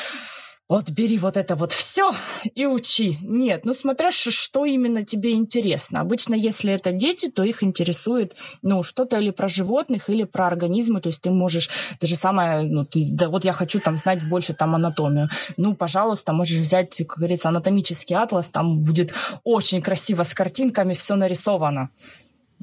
вот 0.70 0.90
бери 0.90 1.18
вот 1.18 1.38
это 1.38 1.56
вот 1.56 1.72
все 1.72 2.12
и 2.56 2.66
учи. 2.66 3.18
Нет, 3.22 3.66
ну 3.66 3.74
смотря 3.74 4.12
что 4.12 4.66
именно 4.66 5.04
тебе 5.04 5.34
интересно. 5.34 6.00
Обычно, 6.00 6.36
если 6.36 6.72
это 6.72 6.92
дети, 6.92 7.30
то 7.30 7.44
их 7.44 7.64
интересует, 7.64 8.36
ну, 8.62 8.84
что-то 8.84 9.20
или 9.20 9.32
про 9.32 9.48
животных, 9.48 10.10
или 10.10 10.24
про 10.24 10.48
организмы. 10.48 11.02
То 11.02 11.10
есть 11.10 11.22
ты 11.22 11.32
можешь, 11.32 11.70
то 12.00 12.08
же 12.08 12.16
самое, 12.16 12.64
ну, 12.64 12.86
ты, 12.86 13.06
да 13.10 13.30
вот 13.30 13.44
я 13.46 13.54
хочу 13.54 13.80
там 13.80 13.98
знать 13.98 14.28
больше 14.28 14.54
там 14.54 14.76
анатомию. 14.76 15.30
Ну, 15.58 15.76
пожалуйста, 15.76 16.34
можешь 16.34 16.58
взять, 16.58 16.96
как 17.08 17.18
говорится, 17.18 17.50
анатомический 17.50 18.16
атлас, 18.16 18.50
там 18.50 18.80
будет 18.80 19.14
очень 19.44 19.82
красиво 19.82 20.24
с 20.24 20.34
картинками 20.34 20.94
все 20.94 21.16
нарисовано. 21.16 21.90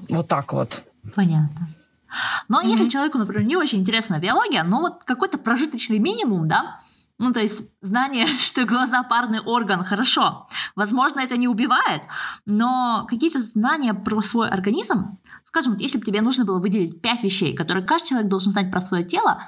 Вот 0.09 0.29
так 0.29 0.53
вот. 0.53 0.83
Понятно. 1.15 1.69
Но 2.49 2.61
mm-hmm. 2.61 2.69
если 2.69 2.89
человеку, 2.89 3.19
например, 3.19 3.45
не 3.45 3.57
очень 3.57 3.81
интересна 3.81 4.19
биология, 4.19 4.65
но 4.65 4.81
вот 4.81 5.05
какой-то 5.05 5.39
прожиточный 5.39 5.99
минимум, 5.99 6.49
да, 6.49 6.81
ну, 7.21 7.35
то 7.35 7.41
есть 7.41 7.71
знание, 7.83 8.27
что 8.39 8.65
глаза 8.65 9.03
парный 9.03 9.41
орган, 9.41 9.85
хорошо. 9.85 10.49
Возможно, 10.75 11.21
это 11.21 11.37
не 11.37 11.49
убивает, 11.49 12.03
но 12.47 13.07
какие-то 13.09 13.39
знания 13.39 13.95
про 13.95 14.23
свой 14.23 14.49
организм, 14.49 15.19
скажем, 15.45 15.77
если 15.77 15.99
бы 15.99 16.05
тебе 16.05 16.23
нужно 16.23 16.45
было 16.47 16.59
выделить 16.59 17.01
пять 17.03 17.23
вещей, 17.23 17.55
которые 17.55 17.85
каждый 17.85 18.09
человек 18.09 18.29
должен 18.29 18.53
знать 18.53 18.71
про 18.73 18.81
свое 18.81 19.05
тело, 19.05 19.43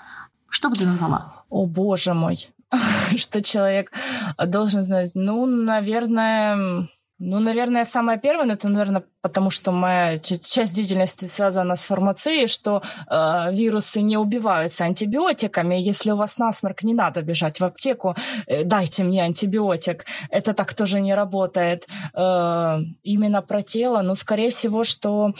что 0.51 0.69
бы 0.69 0.77
ты 0.77 0.85
назвала? 0.87 1.45
О, 1.49 1.67
боже 1.67 2.13
мой, 2.13 2.51
что 3.17 3.43
человек 3.43 3.91
должен 4.39 4.85
знать? 4.85 5.13
Ну, 5.15 5.47
наверное, 5.47 6.89
ну, 7.25 7.39
наверное, 7.39 7.85
самое 7.85 8.19
первое, 8.19 8.47
но 8.47 8.55
это, 8.55 8.69
наверное, 8.69 9.05
потому 9.21 9.51
что 9.51 9.71
моя 9.71 10.19
часть 10.19 10.75
деятельности 10.75 11.27
связана 11.27 11.77
с 11.77 11.85
фармацией, 11.85 12.49
что 12.49 12.83
э, 12.83 13.55
вирусы 13.55 14.03
не 14.03 14.17
убиваются 14.17 14.85
антибиотиками. 14.85 15.77
Если 15.77 16.11
у 16.11 16.17
вас 16.17 16.39
насморк, 16.39 16.83
не 16.83 16.95
надо 16.95 17.23
бежать 17.23 17.61
в 17.61 17.65
аптеку, 17.65 18.17
э, 18.49 18.65
дайте 18.65 19.05
мне 19.05 19.23
антибиотик. 19.23 20.05
Это 20.31 20.53
так 20.53 20.75
тоже 20.75 21.01
не 21.01 21.15
работает. 21.15 21.87
Э, 22.13 22.79
именно 23.05 23.41
про 23.41 23.63
тело, 23.63 24.03
ну, 24.03 24.17
скорее 24.17 24.51
всего, 24.51 24.83
что 24.83 25.33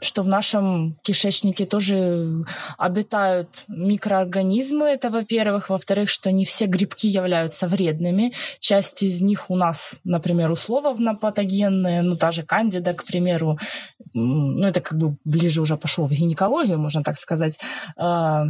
что 0.00 0.22
в 0.22 0.28
нашем 0.28 0.96
кишечнике 1.02 1.66
тоже 1.66 2.44
обитают 2.78 3.64
микроорганизмы, 3.68 4.86
это 4.86 5.10
во-первых. 5.10 5.70
Во-вторых, 5.70 6.08
что 6.08 6.32
не 6.32 6.44
все 6.44 6.66
грибки 6.66 7.06
являются 7.06 7.68
вредными. 7.68 8.32
Часть 8.58 9.02
из 9.02 9.20
них 9.20 9.50
у 9.50 9.56
нас, 9.56 9.98
например, 10.04 10.50
условно 10.50 11.14
патогенные, 11.14 12.02
ну, 12.02 12.16
та 12.16 12.32
же 12.32 12.42
кандида, 12.42 12.94
к 12.94 13.04
примеру. 13.04 13.58
Ну, 14.14 14.64
это 14.64 14.80
как 14.80 14.98
бы 14.98 15.16
ближе 15.24 15.60
уже 15.60 15.76
пошел 15.76 16.06
в 16.06 16.12
гинекологию, 16.12 16.78
можно 16.78 17.02
так 17.02 17.18
сказать. 17.18 17.58
А, 17.96 18.46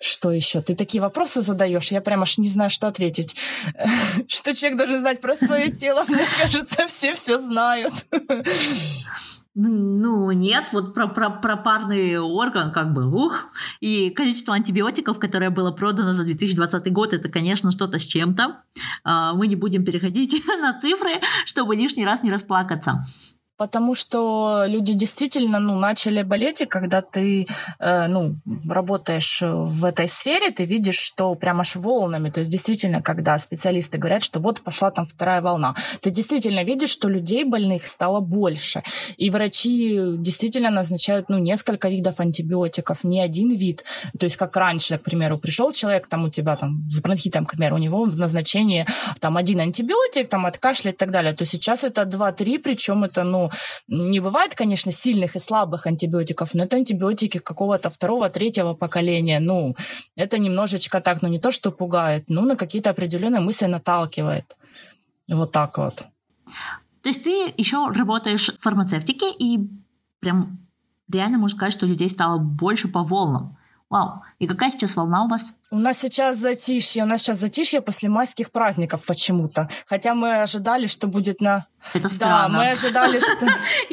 что 0.00 0.30
еще? 0.30 0.60
Ты 0.60 0.74
такие 0.74 1.00
вопросы 1.00 1.42
задаешь, 1.42 1.90
я 1.90 2.00
прям 2.00 2.22
аж 2.22 2.38
не 2.38 2.48
знаю, 2.48 2.70
что 2.70 2.86
ответить. 2.86 3.36
Что 4.28 4.54
человек 4.54 4.78
должен 4.78 5.00
знать 5.00 5.20
про 5.20 5.36
свое 5.36 5.70
тело, 5.70 6.04
мне 6.08 6.24
кажется, 6.42 6.86
все 6.86 7.14
все 7.14 7.38
знают. 7.38 7.94
Ну, 9.58 10.30
нет, 10.32 10.68
вот 10.72 10.92
про, 10.92 11.08
про, 11.08 11.30
про 11.30 11.56
парный 11.56 12.18
орган 12.18 12.72
как 12.72 12.92
бы, 12.92 13.10
ух. 13.10 13.46
И 13.80 14.10
количество 14.10 14.54
антибиотиков, 14.54 15.18
которое 15.18 15.48
было 15.48 15.70
продано 15.70 16.12
за 16.12 16.24
2020 16.24 16.92
год, 16.92 17.14
это, 17.14 17.30
конечно, 17.30 17.72
что-то 17.72 17.98
с 17.98 18.04
чем-то. 18.04 18.60
А, 19.02 19.32
мы 19.32 19.46
не 19.46 19.56
будем 19.56 19.82
переходить 19.82 20.46
на 20.60 20.78
цифры, 20.78 21.22
чтобы 21.46 21.74
лишний 21.74 22.04
раз 22.04 22.22
не 22.22 22.30
расплакаться 22.30 23.06
потому 23.56 23.94
что 23.94 24.64
люди 24.66 24.92
действительно 24.92 25.58
ну, 25.58 25.78
начали 25.78 26.22
болеть, 26.22 26.60
и 26.60 26.66
когда 26.66 27.00
ты 27.00 27.46
э, 27.78 28.06
ну, 28.06 28.36
работаешь 28.68 29.42
в 29.42 29.84
этой 29.84 30.08
сфере, 30.08 30.50
ты 30.50 30.64
видишь, 30.64 30.98
что 30.98 31.34
прям 31.34 31.60
аж 31.60 31.76
волнами, 31.76 32.30
то 32.30 32.40
есть 32.40 32.50
действительно, 32.50 33.02
когда 33.02 33.38
специалисты 33.38 33.98
говорят, 33.98 34.22
что 34.22 34.40
вот 34.40 34.60
пошла 34.60 34.90
там 34.90 35.06
вторая 35.06 35.40
волна, 35.40 35.74
ты 36.00 36.10
действительно 36.10 36.64
видишь, 36.64 36.90
что 36.90 37.08
людей 37.08 37.44
больных 37.44 37.86
стало 37.86 38.20
больше, 38.20 38.82
и 39.16 39.30
врачи 39.30 39.98
действительно 40.18 40.70
назначают 40.70 41.28
ну, 41.28 41.38
несколько 41.38 41.88
видов 41.88 42.20
антибиотиков, 42.20 43.04
не 43.04 43.20
один 43.20 43.50
вид, 43.54 43.84
то 44.18 44.24
есть 44.24 44.36
как 44.36 44.56
раньше, 44.56 44.98
к 44.98 45.02
примеру, 45.02 45.38
пришел 45.38 45.72
человек, 45.72 46.06
там 46.08 46.24
у 46.24 46.28
тебя 46.28 46.56
там 46.56 46.88
с 46.90 47.00
бронхитом, 47.00 47.46
к 47.46 47.52
примеру, 47.52 47.76
у 47.76 47.78
него 47.78 48.04
в 48.04 48.18
назначении 48.18 48.86
там 49.20 49.36
один 49.36 49.60
антибиотик, 49.60 50.28
там 50.28 50.46
от 50.46 50.58
кашля 50.58 50.90
и 50.90 50.94
так 50.94 51.10
далее, 51.10 51.32
то 51.32 51.44
сейчас 51.44 51.84
это 51.84 52.04
два-три, 52.04 52.58
причем 52.58 53.04
это, 53.04 53.24
ну, 53.24 53.45
не 53.88 54.20
бывает, 54.20 54.54
конечно, 54.54 54.92
сильных 54.92 55.36
и 55.36 55.38
слабых 55.38 55.86
антибиотиков, 55.86 56.54
но 56.54 56.64
это 56.64 56.76
антибиотики 56.76 57.38
какого-то 57.38 57.90
второго, 57.90 58.28
третьего 58.28 58.74
поколения. 58.74 59.40
Ну, 59.40 59.74
это 60.16 60.38
немножечко 60.38 61.00
так, 61.00 61.22
ну, 61.22 61.28
не 61.28 61.38
то, 61.38 61.50
что 61.50 61.70
пугает, 61.70 62.24
ну, 62.28 62.42
на 62.42 62.56
какие-то 62.56 62.90
определенные 62.90 63.40
мысли 63.40 63.66
наталкивает. 63.66 64.56
Вот 65.28 65.52
так 65.52 65.78
вот. 65.78 66.06
То 67.02 67.08
есть 67.08 67.24
ты 67.24 67.52
еще 67.56 67.88
работаешь 67.88 68.48
в 68.48 68.60
фармацевтике 68.60 69.26
и 69.38 69.60
прям 70.20 70.66
реально 71.12 71.38
можно 71.38 71.56
сказать, 71.56 71.72
что 71.72 71.86
людей 71.86 72.08
стало 72.08 72.38
больше 72.38 72.88
по 72.88 73.02
волнам. 73.02 73.56
Вау. 73.88 74.22
И 74.40 74.48
какая 74.48 74.70
сейчас 74.70 74.96
волна 74.96 75.24
у 75.24 75.28
вас? 75.28 75.54
У 75.70 75.78
нас 75.78 75.98
сейчас 75.98 76.38
затишье. 76.38 77.04
У 77.04 77.06
нас 77.06 77.22
сейчас 77.22 77.38
затишье 77.38 77.80
после 77.80 78.08
майских 78.08 78.50
праздников 78.50 79.06
почему-то. 79.06 79.68
Хотя 79.86 80.14
мы 80.14 80.42
ожидали, 80.42 80.88
что 80.88 81.06
будет 81.06 81.40
на... 81.40 81.66
Это 81.94 82.08
странно. 82.08 82.58
Да, 82.58 82.58
мы 82.58 82.70
ожидали, 82.70 83.18
что, 83.18 83.46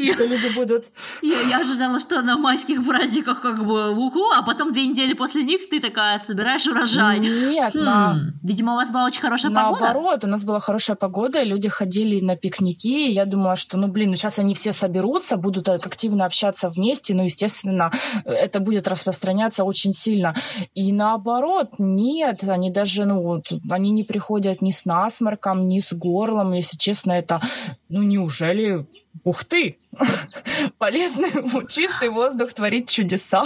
что 0.13 0.25
люди 0.25 0.55
будут... 0.55 0.85
Я, 1.21 1.59
ожидала, 1.59 1.99
что 1.99 2.21
на 2.21 2.37
майских 2.37 2.85
праздниках 2.85 3.41
как 3.41 3.65
бы 3.65 3.91
уху, 3.95 4.31
а 4.35 4.43
потом 4.43 4.73
две 4.73 4.87
недели 4.87 5.13
после 5.13 5.43
них 5.43 5.69
ты 5.69 5.79
такая 5.79 6.19
собираешь 6.19 6.67
урожай. 6.67 7.19
Нет, 7.19 7.73
хм, 7.73 7.83
на... 7.83 8.17
Видимо, 8.41 8.73
у 8.73 8.75
вас 8.75 8.89
была 8.89 9.05
очень 9.05 9.21
хорошая 9.21 9.51
погода. 9.51 9.81
Наоборот, 9.81 10.23
у 10.23 10.27
нас 10.27 10.43
была 10.43 10.59
хорошая 10.59 10.95
погода, 10.95 11.43
люди 11.43 11.69
ходили 11.69 12.19
на 12.19 12.35
пикники, 12.35 13.09
я 13.09 13.25
думала, 13.25 13.55
что, 13.55 13.77
ну, 13.77 13.87
блин, 13.87 14.09
ну 14.09 14.15
сейчас 14.15 14.39
они 14.39 14.53
все 14.53 14.71
соберутся, 14.71 15.37
будут 15.37 15.69
активно 15.69 16.25
общаться 16.25 16.69
вместе, 16.69 17.13
ну, 17.13 17.23
естественно, 17.23 17.91
это 18.25 18.59
будет 18.59 18.87
распространяться 18.87 19.63
очень 19.63 19.93
сильно. 19.93 20.35
И 20.73 20.91
наоборот, 20.91 21.71
нет, 21.79 22.43
они 22.43 22.71
даже, 22.71 23.05
ну, 23.05 23.21
вот, 23.21 23.51
они 23.69 23.91
не 23.91 24.03
приходят 24.03 24.61
ни 24.61 24.71
с 24.71 24.85
насморком, 24.85 25.67
ни 25.67 25.79
с 25.79 25.93
горлом, 25.93 26.53
если 26.53 26.77
честно, 26.77 27.13
это, 27.13 27.41
ну, 27.89 28.01
неужели, 28.01 28.87
ух 29.23 29.43
ты, 29.43 29.77
полезный, 30.77 31.31
чистый 31.67 32.09
воздух 32.09 32.53
творит 32.53 32.89
чудеса. 32.89 33.45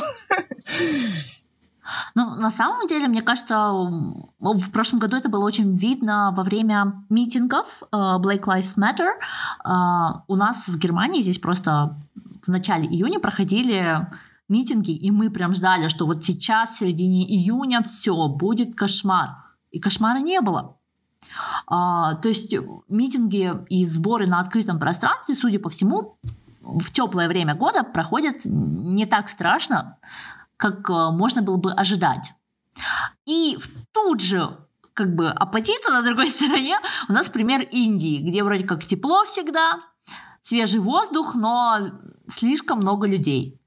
Ну, 2.16 2.36
на 2.36 2.52
самом 2.52 2.88
деле, 2.88 3.08
мне 3.08 3.22
кажется, 3.22 3.72
в 4.40 4.72
прошлом 4.72 5.00
году 5.00 5.16
это 5.16 5.30
было 5.30 5.46
очень 5.46 5.76
видно 5.76 6.34
во 6.36 6.44
время 6.44 7.06
митингов 7.10 7.82
uh, 7.92 8.22
Black 8.22 8.42
Lives 8.42 8.76
Matter. 8.78 9.12
Uh, 9.66 10.22
у 10.28 10.36
нас 10.36 10.68
в 10.68 10.78
Германии 10.78 11.22
здесь 11.22 11.40
просто 11.40 11.98
в 12.46 12.50
начале 12.50 12.88
июня 12.88 13.20
проходили 13.20 14.08
митинги, 14.50 14.92
и 14.92 15.12
мы 15.12 15.30
прям 15.30 15.54
ждали, 15.54 15.88
что 15.88 16.06
вот 16.06 16.24
сейчас, 16.24 16.72
в 16.72 16.80
середине 16.80 17.26
июня, 17.26 17.82
все, 17.84 18.28
будет 18.28 18.76
кошмар. 18.76 19.44
И 19.72 19.80
кошмара 19.80 20.20
не 20.20 20.42
было. 20.42 20.77
А, 21.68 22.16
то 22.16 22.28
есть 22.28 22.56
митинги 22.88 23.54
и 23.70 23.86
сборы 23.86 24.28
на 24.28 24.40
открытом 24.40 24.80
пространстве, 24.80 25.36
судя 25.36 25.60
по 25.60 25.70
всему, 25.70 26.18
в 26.62 26.92
теплое 26.92 27.28
время 27.28 27.56
года 27.56 27.84
проходят 27.84 28.42
не 28.46 29.06
так 29.06 29.30
страшно, 29.30 29.98
как 30.58 30.90
э, 30.90 31.12
можно 31.12 31.42
было 31.42 31.58
бы 31.58 31.72
ожидать. 31.72 32.34
И 33.26 33.58
тут 33.94 34.22
же 34.22 34.58
как 34.94 35.16
бы 35.16 35.30
оппозиция 35.30 35.92
на 35.92 36.02
другой 36.02 36.28
стороне 36.28 36.80
у 37.08 37.14
нас 37.14 37.30
пример 37.30 37.62
Индии, 37.62 38.28
где 38.28 38.44
вроде 38.44 38.66
как 38.66 38.84
тепло 38.84 39.24
всегда, 39.24 39.80
свежий 40.42 40.80
воздух, 40.80 41.36
но 41.36 41.92
слишком 42.28 42.80
много 42.80 43.08
людей. 43.08 43.60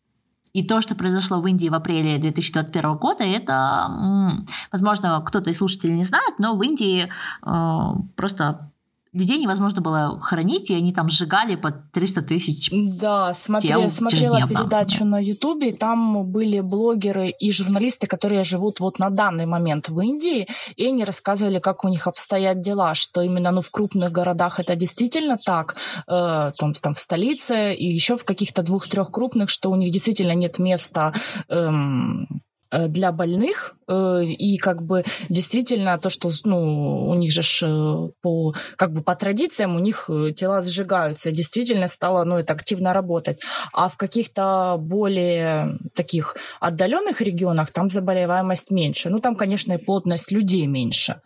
И 0.53 0.63
то, 0.63 0.81
что 0.81 0.95
произошло 0.95 1.41
в 1.41 1.47
Индии 1.47 1.69
в 1.69 1.75
апреле 1.75 2.19
2021 2.19 2.97
года, 2.97 3.25
это, 3.25 4.45
возможно, 4.73 5.23
кто-то 5.25 5.51
из 5.51 5.59
слушателей 5.59 5.95
не 5.95 6.05
знает, 6.05 6.39
но 6.39 6.57
в 6.57 6.63
Индии 6.63 7.09
э, 7.45 7.93
просто 8.17 8.71
людей 9.13 9.39
невозможно 9.39 9.81
было 9.81 10.21
хоронить, 10.21 10.71
и 10.71 10.75
они 10.75 10.93
там 10.93 11.09
сжигали 11.09 11.57
по 11.57 11.71
300 11.71 12.23
тысяч 12.23 12.71
Да, 12.73 13.33
смотри, 13.33 13.71
тел 13.71 13.89
смотрела 13.91 14.47
передачу 14.47 15.05
на 15.05 15.19
Ютубе, 15.19 15.73
там 15.73 16.25
были 16.27 16.61
блогеры 16.61 17.31
и 17.31 17.51
журналисты, 17.51 18.07
которые 18.07 18.45
живут 18.45 18.81
вот 18.81 18.99
на 18.99 19.11
данный 19.11 19.47
момент 19.47 19.89
в 19.89 20.01
Индии, 20.01 20.47
и 20.77 20.87
они 20.87 21.05
рассказывали, 21.05 21.59
как 21.59 21.85
у 21.85 21.89
них 21.89 22.07
обстоят 22.07 22.61
дела, 22.61 22.95
что 22.95 23.23
именно 23.23 23.51
ну, 23.51 23.61
в 23.61 23.71
крупных 23.71 24.13
городах 24.13 24.61
это 24.61 24.77
действительно 24.77 25.37
так, 25.37 25.77
э, 26.07 26.51
там, 26.57 26.75
там 26.75 26.95
в 26.95 26.99
столице 26.99 27.75
и 27.75 27.87
еще 27.87 28.17
в 28.17 28.25
каких-то 28.25 28.63
двух-трех 28.63 29.11
крупных, 29.11 29.51
что 29.51 29.71
у 29.71 29.77
них 29.77 29.91
действительно 29.91 30.35
нет 30.35 30.59
места 30.59 31.13
эм, 31.49 32.29
для 32.71 33.13
больных, 33.13 33.75
э, 33.89 34.25
и 34.25 34.57
как 34.59 34.83
бы 34.83 35.05
действительно 35.29 35.99
то, 35.99 36.09
что 36.09 36.31
ну, 36.45 37.09
у 37.09 37.15
них 37.15 37.33
же 37.33 37.43
э, 37.67 38.09
по, 38.23 38.55
как 38.77 38.93
бы 38.93 39.03
по 39.03 39.15
традициям 39.17 39.77
у 39.77 39.79
них 39.79 40.09
тела 40.37 40.63
сжигаются, 40.63 41.33
действительно 41.33 41.89
стало 41.89 42.25
ну, 42.25 42.37
это 42.37 42.53
активно 42.53 42.93
работать. 42.93 43.41
А 43.73 43.89
в 43.89 43.97
каких-то 43.97 44.77
более 44.79 45.79
таких 45.95 46.37
отдаленных 46.61 47.21
регионах 47.21 47.71
там 47.73 47.91
заболеваемость 47.91 48.71
меньше. 48.71 49.11
Ну, 49.11 49.19
там, 49.19 49.35
конечно, 49.37 49.73
и 49.73 49.79
плотность 49.79 50.31
людей 50.31 50.67
меньше. 50.67 51.21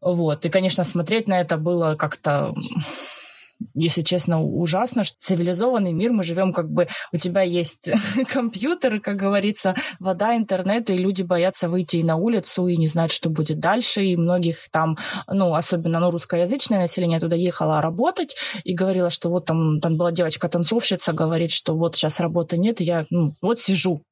Вот. 0.00 0.44
И, 0.44 0.48
конечно, 0.48 0.82
смотреть 0.84 1.28
на 1.28 1.40
это 1.40 1.56
было 1.56 1.94
как-то 1.94 2.54
если 3.74 4.02
честно, 4.02 4.42
ужасно, 4.42 5.04
что 5.04 5.16
цивилизованный 5.20 5.92
мир, 5.92 6.12
мы 6.12 6.22
живем 6.22 6.52
как 6.52 6.70
бы, 6.70 6.88
у 7.12 7.16
тебя 7.16 7.42
есть 7.42 7.90
компьютер, 8.28 9.00
как 9.00 9.16
говорится, 9.16 9.74
вода, 10.00 10.36
интернет, 10.36 10.90
и 10.90 10.96
люди 10.96 11.22
боятся 11.22 11.68
выйти 11.68 11.98
и 11.98 12.02
на 12.02 12.16
улицу, 12.16 12.66
и 12.66 12.76
не 12.76 12.88
знать, 12.88 13.12
что 13.12 13.30
будет 13.30 13.58
дальше, 13.58 14.04
и 14.04 14.16
многих 14.16 14.68
там, 14.70 14.96
ну, 15.26 15.54
особенно, 15.54 16.00
ну, 16.00 16.10
русскоязычное 16.10 16.80
население 16.80 17.20
туда 17.20 17.36
ехало 17.36 17.80
работать, 17.80 18.36
и 18.64 18.74
говорила, 18.74 19.10
что 19.10 19.30
вот 19.30 19.46
там, 19.46 19.80
там 19.80 19.96
была 19.96 20.12
девочка-танцовщица, 20.12 21.12
говорит, 21.12 21.50
что 21.50 21.76
вот 21.76 21.96
сейчас 21.96 22.20
работы 22.20 22.58
нет, 22.58 22.80
и 22.80 22.84
я, 22.84 23.06
ну, 23.10 23.32
вот 23.40 23.60
сижу, 23.60 24.02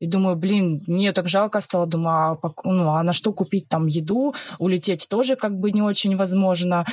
и 0.00 0.06
думаю, 0.06 0.36
блин, 0.36 0.82
мне 0.86 1.12
так 1.12 1.28
жалко 1.28 1.60
стало, 1.60 1.86
думаю, 1.86 2.38
а, 2.42 2.52
ну, 2.64 2.90
а 2.90 3.02
на 3.02 3.12
что 3.12 3.32
купить 3.32 3.68
там 3.68 3.86
еду, 3.86 4.34
улететь 4.58 5.08
тоже 5.08 5.36
как 5.36 5.58
бы 5.58 5.72
не 5.72 5.82
очень 5.82 6.16
возможно, 6.16 6.84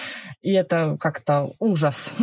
и 0.41 0.51
это 0.51 0.97
как-то 0.99 1.51
ужас. 1.59 2.13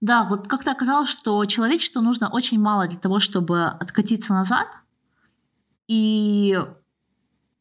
Да, 0.00 0.24
вот 0.24 0.48
как-то 0.48 0.72
оказалось, 0.72 1.08
что 1.08 1.44
человечеству 1.46 2.02
нужно 2.02 2.28
очень 2.28 2.60
мало 2.60 2.86
для 2.86 2.98
того, 2.98 3.20
чтобы 3.20 3.64
откатиться 3.64 4.34
назад, 4.34 4.66
и 5.88 6.58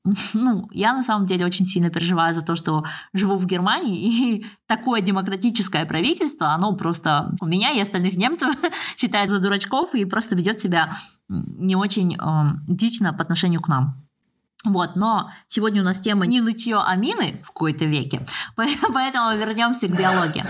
ну, 0.34 0.68
я 0.72 0.94
на 0.94 1.04
самом 1.04 1.26
деле 1.26 1.46
очень 1.46 1.66
сильно 1.66 1.90
переживаю 1.90 2.34
за 2.34 2.42
то, 2.42 2.56
что 2.56 2.84
живу 3.14 3.38
в 3.38 3.46
Германии, 3.46 4.36
и 4.36 4.46
такое 4.68 5.02
демократическое 5.02 5.86
правительство, 5.86 6.54
оно 6.54 6.76
просто 6.76 7.34
у 7.40 7.46
меня 7.46 7.72
и 7.72 7.80
остальных 7.80 8.16
немцев 8.16 8.54
считает 8.98 9.30
за 9.30 9.40
дурачков 9.40 9.96
и 9.96 10.06
просто 10.06 10.36
ведет 10.36 10.60
себя 10.60 10.94
не 11.30 11.76
очень 11.76 12.16
э, 12.16 12.74
этично 12.74 13.14
по 13.14 13.24
отношению 13.24 13.62
к 13.62 13.68
нам. 13.68 14.04
Вот, 14.66 14.96
но 14.96 15.30
сегодня 15.48 15.82
у 15.82 15.86
нас 15.86 16.00
тема 16.00 16.26
не 16.26 16.40
нытье, 16.40 16.82
а 16.86 16.96
мины 16.96 17.40
в 17.44 17.48
какой-то 17.48 17.84
веке, 17.84 18.26
поэтому 18.56 19.38
вернемся 19.38 19.88
к 19.88 19.98
биологии. 19.98 20.46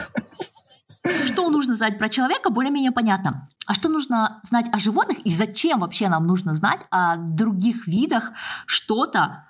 Что 1.25 1.49
нужно 1.49 1.75
знать 1.75 1.99
про 1.99 2.07
человека, 2.09 2.49
более-менее 2.49 2.91
понятно. 2.91 3.45
А 3.65 3.73
что 3.73 3.89
нужно 3.89 4.39
знать 4.43 4.67
о 4.71 4.79
животных 4.79 5.19
и 5.25 5.31
зачем 5.31 5.81
вообще 5.81 6.07
нам 6.07 6.25
нужно 6.25 6.53
знать 6.53 6.85
о 6.89 7.17
других 7.17 7.87
видах 7.87 8.31
что-то? 8.65 9.45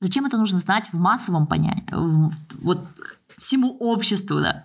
Зачем 0.00 0.26
это 0.26 0.36
нужно 0.36 0.58
знать 0.58 0.92
в 0.92 0.98
массовом 0.98 1.46
понятии, 1.46 1.94
вот 2.62 2.86
всему 3.38 3.76
обществу, 3.78 4.40
да? 4.40 4.64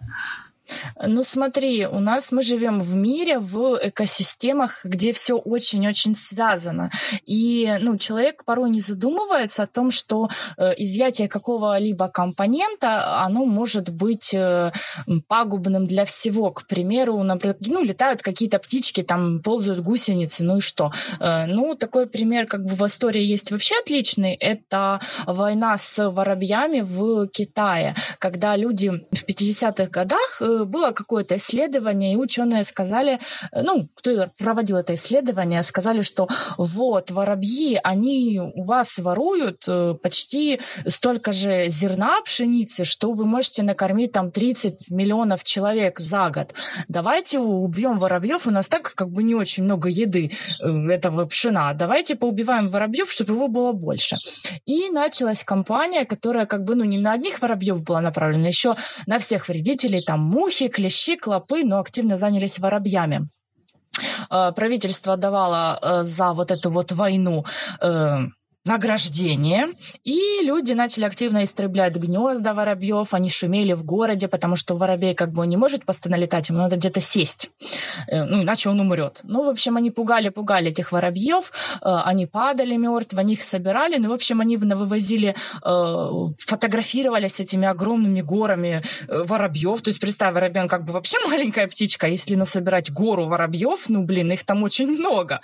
Ну 1.04 1.24
смотри, 1.24 1.86
у 1.86 2.00
нас 2.00 2.32
мы 2.32 2.42
живем 2.42 2.82
в 2.82 2.96
мире, 2.96 3.40
в 3.40 3.80
экосистемах, 3.82 4.86
где 4.86 5.14
все 5.14 5.36
очень-очень 5.36 6.16
связано. 6.16 6.90
И 7.26 7.78
ну, 7.82 7.98
человек 7.98 8.44
порой 8.46 8.70
не 8.70 8.80
задумывается 8.80 9.64
о 9.64 9.68
том, 9.68 9.92
что 9.92 10.30
э, 10.58 10.74
изъятие 10.78 11.28
какого-либо 11.28 12.08
компонента, 12.08 13.22
оно 13.24 13.46
может 13.46 13.90
быть 13.90 14.34
э, 14.34 14.72
пагубным 15.28 15.86
для 15.86 16.06
всего. 16.06 16.52
К 16.52 16.66
примеру, 16.68 17.22
например, 17.24 17.58
ну, 17.68 17.84
летают 17.84 18.22
какие-то 18.22 18.60
птички, 18.60 19.04
там 19.04 19.42
ползают 19.42 19.82
гусеницы, 19.82 20.44
ну 20.44 20.58
и 20.58 20.62
что? 20.62 20.92
Э, 21.20 21.46
ну, 21.46 21.76
такой 21.76 22.08
пример 22.08 22.48
как 22.48 22.66
бы 22.66 22.76
в 22.76 22.86
истории 22.86 23.22
есть 23.22 23.52
вообще 23.52 23.76
отличный. 23.80 24.34
Это 24.36 25.00
война 25.26 25.78
с 25.78 26.10
воробьями 26.10 26.82
в 26.82 27.28
Китае, 27.28 27.96
когда 28.20 28.56
люди 28.56 28.90
в 28.90 29.26
50-х 29.26 29.88
годах 29.88 30.42
было 30.64 30.92
какое-то 30.92 31.36
исследование, 31.36 32.14
и 32.14 32.18
ученые 32.18 32.64
сказали, 32.64 33.20
э, 33.52 33.62
ну, 33.62 33.90
кто 33.96 34.32
проводил 34.38 34.78
это 34.78 34.94
исследование, 34.94 35.64
сказали, 35.64 36.02
что 36.02 36.28
вот, 36.58 37.12
воробьи, 37.12 37.80
они 37.84 38.40
у 38.40 38.64
вас 38.64 38.98
воруют 39.00 39.64
э, 39.68 39.96
почти 40.02 40.62
столько 40.88 41.32
же 41.32 41.68
зерна 41.68 42.22
пшеницы, 42.24 42.84
что 42.84 43.12
вы 43.12 43.26
можете 43.26 43.64
накормить 43.64 44.12
там 44.12 44.32
30 44.32 44.90
миллионов 44.90 45.44
человек 45.44 46.00
за 46.00 46.30
год. 46.30 46.54
Давайте 46.88 47.40
убьем 47.40 47.98
воробьев, 47.98 48.48
у 48.48 48.52
нас 48.52 48.68
так 48.68 48.94
как 48.94 49.10
бы 49.10 49.24
не 49.24 49.36
очень 49.36 49.64
много 49.64 49.90
еды 49.90 50.32
э, 50.60 50.90
этого 50.90 51.26
пшена, 51.26 51.74
давайте 51.74 52.16
поубиваем 52.16 52.70
воробьев, 52.70 53.12
чтобы 53.12 53.34
его 53.34 53.48
было 53.48 53.72
больше. 53.72 54.18
И 54.66 54.90
началась 54.90 55.44
кампания, 55.44 56.06
которая 56.06 56.46
как 56.46 56.64
бы, 56.64 56.76
ну, 56.76 56.84
не 56.84 56.98
на 56.98 57.14
одних 57.14 57.42
воробьев 57.42 57.82
была 57.82 58.02
направлена, 58.02 58.48
еще 58.48 58.76
на 59.06 59.20
всех 59.20 59.48
вредителей, 59.48 60.02
там, 60.02 60.20
мухи, 60.46 60.68
клещи, 60.68 61.16
клопы, 61.18 61.64
но 61.64 61.80
активно 61.80 62.18
занялись 62.18 62.60
воробьями. 62.60 63.28
Э, 64.30 64.52
правительство 64.56 65.18
давало 65.18 65.80
э, 65.82 66.04
за 66.04 66.34
вот 66.34 66.52
эту 66.52 66.70
вот 66.70 66.92
войну 66.92 67.46
э, 67.82 68.26
награждение, 68.66 69.68
и 70.04 70.40
люди 70.42 70.74
начали 70.74 71.06
активно 71.06 71.44
истреблять 71.44 71.96
гнезда 71.96 72.54
воробьев, 72.54 73.14
они 73.14 73.30
шумели 73.30 73.74
в 73.74 73.84
городе, 73.84 74.28
потому 74.28 74.56
что 74.56 74.76
воробей 74.76 75.14
как 75.14 75.32
бы 75.32 75.46
не 75.46 75.56
может 75.56 75.86
постоянно 75.86 76.20
летать, 76.20 76.50
ему 76.50 76.60
надо 76.60 76.76
где-то 76.76 77.00
сесть, 77.00 77.52
э, 78.08 78.24
ну, 78.24 78.42
иначе 78.42 78.70
он 78.70 78.80
умрет. 78.80 79.20
Ну, 79.24 79.46
в 79.46 79.50
общем, 79.50 79.78
они 79.78 79.92
пугали-пугали 79.92 80.72
этих 80.72 80.92
воробьев, 80.92 81.52
э, 81.82 81.86
они 82.06 82.26
падали 82.26 82.76
мертвы, 82.76 83.20
они 83.20 83.34
их 83.34 83.44
собирали, 83.44 83.98
ну, 83.98 84.10
в 84.10 84.14
общем, 84.14 84.42
они 84.42 84.58
вывозили, 84.58 85.36
э, 85.64 86.10
фотографировали 86.40 87.28
с 87.28 87.40
этими 87.40 87.68
огромными 87.68 88.22
горами 88.22 88.82
воробьев, 89.08 89.82
то 89.84 89.90
есть, 89.90 90.00
представь, 90.00 90.34
воробей, 90.34 90.64
он 90.64 90.68
как 90.68 90.86
бы 90.86 90.92
вообще 90.92 91.18
маленькая 91.28 91.68
птичка, 91.68 92.08
если 92.08 92.34
насобирать 92.34 92.92
гору 92.92 93.28
воробьев, 93.28 93.90
ну, 93.90 94.04
блин, 94.04 94.32
их 94.32 94.44
там 94.44 94.64
очень 94.64 94.88
много. 94.88 95.40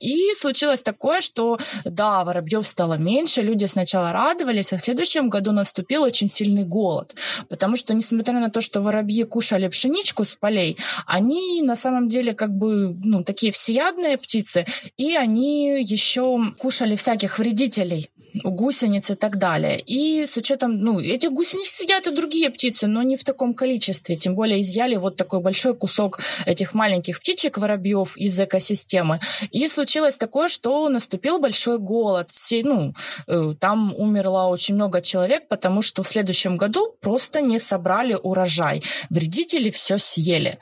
И 0.00 0.32
случилось 0.34 0.82
такое, 0.82 1.20
что, 1.20 1.58
да, 1.84 2.23
воробьев 2.24 2.66
стало 2.66 2.94
меньше, 2.94 3.42
люди 3.42 3.66
сначала 3.66 4.12
радовались, 4.12 4.72
а 4.72 4.78
в 4.78 4.80
следующем 4.80 5.28
году 5.28 5.52
наступил 5.52 6.02
очень 6.02 6.28
сильный 6.28 6.64
голод, 6.64 7.14
потому 7.48 7.76
что, 7.76 7.94
несмотря 7.94 8.40
на 8.40 8.50
то, 8.50 8.60
что 8.60 8.80
воробьи 8.80 9.24
кушали 9.24 9.68
пшеничку 9.68 10.24
с 10.24 10.34
полей, 10.34 10.78
они 11.06 11.62
на 11.62 11.76
самом 11.76 12.08
деле 12.08 12.34
как 12.34 12.50
бы, 12.50 12.96
ну, 13.02 13.22
такие 13.24 13.52
всеядные 13.52 14.18
птицы, 14.18 14.66
и 14.96 15.14
они 15.16 15.82
еще 15.82 16.38
кушали 16.58 16.96
всяких 16.96 17.38
вредителей, 17.38 18.10
гусениц 18.42 19.10
и 19.10 19.14
так 19.14 19.38
далее. 19.38 19.78
И 19.80 20.26
с 20.26 20.36
учетом, 20.36 20.78
ну, 20.78 21.00
этих 21.00 21.32
гусениц 21.32 21.68
сидят 21.68 22.06
и 22.06 22.10
другие 22.10 22.50
птицы, 22.50 22.86
но 22.86 23.02
не 23.02 23.16
в 23.16 23.24
таком 23.24 23.54
количестве, 23.54 24.16
тем 24.16 24.34
более 24.34 24.60
изъяли 24.60 24.96
вот 24.96 25.16
такой 25.16 25.40
большой 25.40 25.74
кусок 25.74 26.20
этих 26.46 26.74
маленьких 26.74 27.20
птичек, 27.20 27.58
воробьев 27.58 28.16
из 28.16 28.38
экосистемы. 28.40 29.20
И 29.50 29.66
случилось 29.68 30.16
такое, 30.16 30.48
что 30.48 30.88
наступил 30.88 31.38
большой 31.38 31.78
голод, 31.78 32.04
голод. 32.04 32.30
Все, 32.30 32.62
ну, 32.62 32.94
э, 33.26 33.54
там 33.58 33.94
умерло 33.96 34.48
очень 34.48 34.74
много 34.74 35.00
человек, 35.00 35.48
потому 35.48 35.82
что 35.82 36.02
в 36.02 36.08
следующем 36.08 36.56
году 36.56 36.96
просто 37.00 37.40
не 37.40 37.58
собрали 37.58 38.16
урожай. 38.22 38.82
Вредители 39.10 39.70
все 39.70 39.98
съели. 39.98 40.58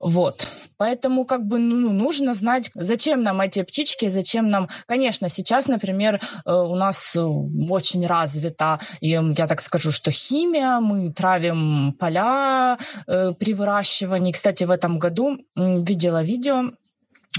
Вот. 0.00 0.48
Поэтому 0.78 1.26
как 1.26 1.46
бы 1.46 1.58
ну, 1.58 1.92
нужно 1.92 2.32
знать, 2.32 2.70
зачем 2.74 3.22
нам 3.22 3.42
эти 3.42 3.62
птички, 3.62 4.08
зачем 4.08 4.48
нам... 4.48 4.70
Конечно, 4.86 5.28
сейчас, 5.28 5.66
например, 5.68 6.20
э, 6.46 6.52
у 6.52 6.74
нас 6.74 7.14
э, 7.16 7.20
очень 7.20 8.06
развита, 8.06 8.80
я 9.02 9.46
так 9.46 9.60
скажу, 9.60 9.92
что 9.92 10.10
химия, 10.10 10.80
мы 10.80 11.12
травим 11.12 11.92
поля 11.92 12.78
при 13.06 13.52
выращивании. 13.52 14.32
Кстати, 14.32 14.64
в 14.64 14.70
этом 14.70 14.98
году 14.98 15.38
видела 15.54 16.22
видео, 16.22 16.72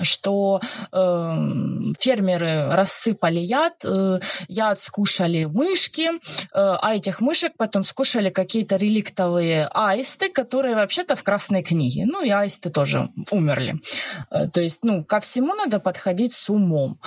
что 0.01 0.61
э, 0.91 1.93
фермеры 1.99 2.71
рассыпали 2.71 3.39
яд, 3.39 3.83
э, 3.83 4.19
яд 4.47 4.79
скушали 4.79 5.45
мышки, 5.45 6.09
э, 6.09 6.19
а 6.53 6.95
этих 6.95 7.19
мышек 7.19 7.53
потом 7.57 7.83
скушали 7.83 8.29
какие-то 8.29 8.77
реликтовые 8.77 9.67
аисты, 9.73 10.29
которые 10.29 10.75
вообще-то 10.75 11.15
в 11.15 11.23
Красной 11.23 11.61
книге. 11.61 12.05
Ну 12.05 12.23
и 12.23 12.29
аисты 12.29 12.69
тоже 12.69 13.09
умерли. 13.31 13.81
Э, 14.29 14.47
то 14.47 14.61
есть, 14.61 14.79
ну, 14.83 15.03
ко 15.03 15.19
всему 15.19 15.55
надо 15.55 15.79
подходить 15.79 16.33
с 16.33 16.49
умом. 16.49 16.99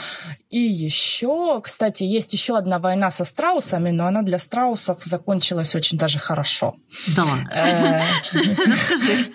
И 0.51 0.59
еще, 0.59 1.61
кстати, 1.63 2.05
есть 2.05 2.33
еще 2.35 2.57
одна 2.59 2.79
война 2.79 3.11
со 3.11 3.25
страусами, 3.25 3.91
но 3.91 4.07
она 4.07 4.23
для 4.23 4.39
страусов 4.39 5.03
закончилась 5.03 5.75
очень 5.75 5.97
даже 5.97 6.19
хорошо. 6.19 6.75
Да. 7.17 7.25
Э, 7.51 8.03
Расскажи. 8.67 9.33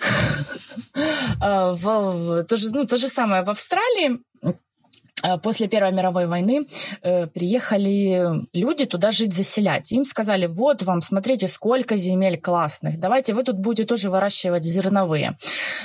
Э, 1.42 1.74
то 1.76 2.96
же 2.96 3.08
самое 3.08 3.39
в 3.44 3.50
Австралии 3.50 4.20
э, 4.42 5.38
после 5.42 5.68
Первой 5.68 5.92
мировой 5.92 6.26
войны 6.26 6.66
э, 7.02 7.26
приехали 7.26 8.46
люди 8.52 8.86
туда 8.86 9.10
жить, 9.10 9.34
заселять. 9.34 9.92
Им 9.92 10.04
сказали, 10.04 10.46
вот 10.46 10.82
вам, 10.82 11.00
смотрите, 11.00 11.48
сколько 11.48 11.96
земель 11.96 12.40
классных, 12.40 12.98
давайте 12.98 13.34
вы 13.34 13.42
тут 13.42 13.58
будете 13.58 13.86
тоже 13.86 14.10
выращивать 14.10 14.64
зерновые. 14.64 15.36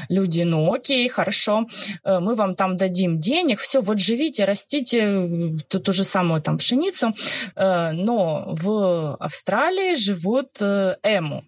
Люди, 0.10 0.44
ну 0.44 0.74
окей, 0.74 1.08
хорошо, 1.10 1.68
э, 2.04 2.20
мы 2.20 2.36
вам 2.36 2.56
там 2.56 2.76
дадим 2.76 3.20
денег, 3.20 3.60
все, 3.60 3.82
вот 3.82 4.00
живите, 4.00 4.46
растите 4.46 5.58
ту, 5.68 5.80
ту 5.80 5.91
же 5.91 6.04
самую 6.04 6.41
там 6.41 6.58
пшеницу, 6.58 7.13
но 7.56 8.46
в 8.48 9.15
Австралии 9.15 9.96
живут 9.96 10.62
эму, 10.62 11.44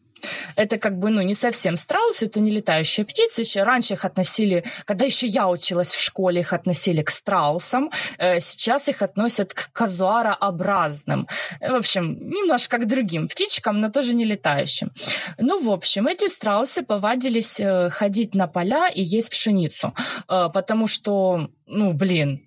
это 0.55 0.77
как 0.77 0.97
бы, 0.97 1.09
ну, 1.09 1.21
не 1.21 1.33
совсем 1.33 1.77
страусы, 1.77 2.25
это 2.25 2.39
не 2.39 2.51
летающие 2.51 3.05
птицы. 3.05 3.41
Еще 3.41 3.63
раньше 3.63 3.93
их 3.93 4.05
относили, 4.05 4.63
когда 4.85 5.05
еще 5.05 5.27
я 5.27 5.47
училась 5.47 5.95
в 5.95 6.01
школе, 6.01 6.41
их 6.41 6.53
относили 6.53 7.01
к 7.01 7.09
страусам. 7.09 7.91
Э, 8.17 8.39
сейчас 8.39 8.89
их 8.89 9.01
относят 9.01 9.53
к 9.53 9.71
казуарообразным. 9.71 11.27
В 11.61 11.75
общем, 11.75 12.17
немножко 12.29 12.77
к 12.77 12.87
другим 12.87 13.27
птичкам, 13.27 13.79
но 13.79 13.89
тоже 13.89 14.13
не 14.13 14.25
летающим. 14.25 14.91
Ну, 15.37 15.61
в 15.61 15.69
общем, 15.71 16.07
эти 16.07 16.27
страусы 16.27 16.83
повадились 16.83 17.59
э, 17.59 17.89
ходить 17.89 18.35
на 18.35 18.47
поля 18.47 18.89
и 18.89 19.01
есть 19.01 19.29
пшеницу, 19.29 19.93
э, 20.29 20.49
потому 20.53 20.87
что, 20.87 21.49
ну, 21.65 21.93
блин, 21.93 22.46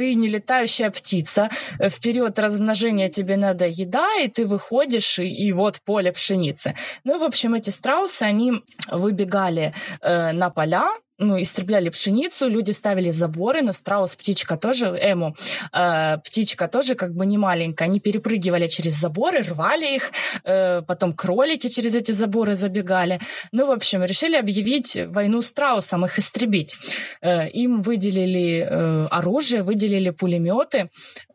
ты 0.00 0.14
не 0.14 0.28
летающая 0.28 0.90
птица, 0.90 1.50
в 1.78 2.00
период 2.00 2.38
размножения 2.38 3.10
тебе 3.10 3.36
надо 3.36 3.66
еда, 3.66 4.08
и 4.22 4.28
ты 4.28 4.46
выходишь, 4.46 5.18
и, 5.18 5.28
и 5.28 5.52
вот 5.52 5.82
поле 5.84 6.10
пшеницы. 6.10 6.74
Ну, 7.04 7.18
в 7.18 7.22
общем, 7.22 7.52
эти 7.52 7.68
страусы, 7.68 8.22
они 8.22 8.62
выбегали 8.90 9.74
э, 10.00 10.32
на 10.32 10.48
поля, 10.48 10.88
ну, 11.20 11.40
истребляли 11.40 11.90
пшеницу, 11.90 12.48
люди 12.48 12.72
ставили 12.72 13.10
заборы, 13.10 13.62
но 13.62 13.72
страус, 13.72 14.16
птичка 14.16 14.56
тоже, 14.56 14.86
эму, 14.86 15.36
э, 15.72 16.18
птичка 16.24 16.66
тоже 16.66 16.94
как 16.94 17.14
бы 17.14 17.26
не 17.26 17.38
маленькая, 17.38 17.84
они 17.84 18.00
перепрыгивали 18.00 18.66
через 18.66 18.94
заборы, 18.94 19.42
рвали 19.42 19.94
их, 19.94 20.12
э, 20.44 20.82
потом 20.82 21.12
кролики 21.12 21.68
через 21.68 21.94
эти 21.94 22.12
заборы 22.12 22.54
забегали. 22.54 23.20
Ну, 23.52 23.66
в 23.66 23.70
общем, 23.70 24.02
решили 24.02 24.36
объявить 24.36 24.96
войну 24.96 25.42
страусам, 25.42 26.04
их 26.04 26.18
истребить. 26.18 26.76
Э, 27.20 27.48
им 27.48 27.82
выделили 27.82 28.66
э, 28.68 29.06
оружие, 29.10 29.62
выделили 29.62 30.10
пулеметы, 30.10 30.88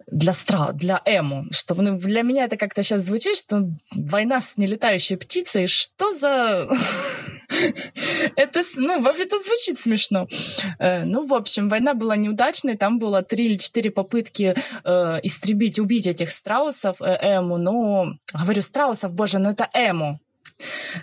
для 0.08 0.34
стра, 0.34 0.71
для 0.71 1.02
Эму, 1.06 1.45
что 1.52 1.74
ну, 1.76 1.98
для 1.98 2.21
меня 2.21 2.45
это 2.45 2.58
как-то 2.58 2.84
сейчас 2.84 3.02
звучит, 3.02 3.38
что 3.38 3.69
война 3.91 4.39
с 4.39 4.58
нелетающей 4.58 5.17
птицей, 5.17 5.67
что 5.67 6.13
за... 6.13 6.69
это, 8.36 8.62
ну, 8.76 9.02
вообще-то 9.02 9.40
звучит 9.40 9.80
смешно. 9.80 10.28
Э, 10.80 11.04
ну, 11.06 11.26
в 11.26 11.34
общем, 11.34 11.70
война 11.70 11.94
была 11.94 12.16
неудачной, 12.16 12.78
там 12.78 13.00
было 13.00 13.22
три 13.22 13.46
или 13.46 13.58
четыре 13.58 13.92
попытки 13.92 14.56
э, 14.84 15.20
истребить, 15.24 15.80
убить 15.80 16.08
этих 16.08 16.32
страусов, 16.32 17.02
э, 17.02 17.18
Эму, 17.22 17.58
но, 17.58 18.14
говорю, 18.34 18.62
страусов, 18.62 19.14
боже, 19.14 19.40
ну 19.40 19.50
это 19.50 19.70
Эму, 19.74 20.20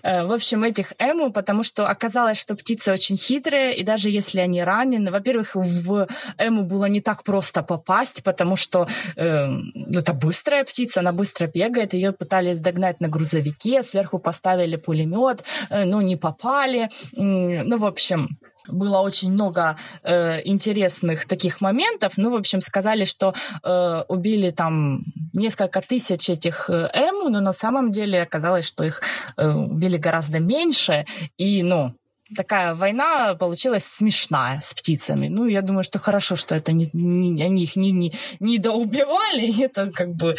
в 0.03 0.33
общем, 0.33 0.65
этих 0.65 0.95
эму, 0.99 1.33
потому 1.33 1.63
что 1.63 1.87
оказалось, 1.87 2.39
что 2.39 2.55
птицы 2.55 2.93
очень 2.93 3.17
хитрые, 3.17 3.77
и 3.77 3.85
даже 3.85 4.09
если 4.11 4.41
они 4.41 4.63
ранены, 4.63 5.11
во-первых, 5.11 5.55
в 5.55 6.09
эму 6.39 6.65
было 6.65 6.87
не 6.87 7.01
так 7.01 7.23
просто 7.23 7.63
попасть, 7.63 8.23
потому 8.23 8.57
что 8.57 8.89
э, 9.17 9.49
это 9.93 10.15
быстрая 10.15 10.65
птица, 10.65 11.01
она 11.01 11.13
быстро 11.13 11.47
бегает, 11.47 11.95
ее 11.95 12.13
пытались 12.13 12.61
догнать 12.61 13.01
на 13.01 13.09
грузовике, 13.09 13.83
сверху 13.83 14.19
поставили 14.19 14.77
пулемет, 14.77 15.45
э, 15.71 15.85
но 15.85 16.01
не 16.03 16.17
попали. 16.17 16.89
Ну, 17.13 17.79
в 17.79 17.85
общем, 17.85 18.39
было 18.69 18.99
очень 18.99 19.33
много 19.33 19.77
э, 20.03 20.41
интересных 20.45 21.27
таких 21.27 21.61
моментов. 21.61 22.15
Ну, 22.17 22.31
в 22.31 22.37
общем, 22.37 22.61
сказали, 22.61 23.05
что 23.05 23.35
э, 23.63 24.05
убили 24.09 24.51
там 24.51 25.05
несколько 25.33 25.81
тысяч 25.81 26.31
этих 26.31 26.71
эму, 26.71 27.29
но 27.29 27.41
на 27.41 27.53
самом 27.53 27.91
деле 27.91 28.23
оказалось, 28.23 28.67
что 28.67 28.85
их 28.85 29.03
э, 29.37 29.49
убили 29.49 29.97
гораздо 29.97 30.39
меньше. 30.39 31.07
И, 31.37 31.63
ну, 31.63 31.95
такая 32.35 32.75
война 32.75 33.35
получилась 33.35 33.85
смешная 33.85 34.61
с 34.61 34.75
птицами. 34.75 35.29
Ну, 35.29 35.47
я 35.47 35.63
думаю, 35.63 35.85
что 35.85 35.99
хорошо, 35.99 36.37
что 36.37 36.55
это 36.55 36.73
не, 36.73 36.89
не, 36.93 37.43
они 37.43 37.65
их 37.65 37.77
не, 37.77 37.93
не, 37.93 38.13
не 38.41 38.59
доубивали. 38.59 39.63
Это 39.65 39.91
как 39.91 40.15
бы 40.15 40.37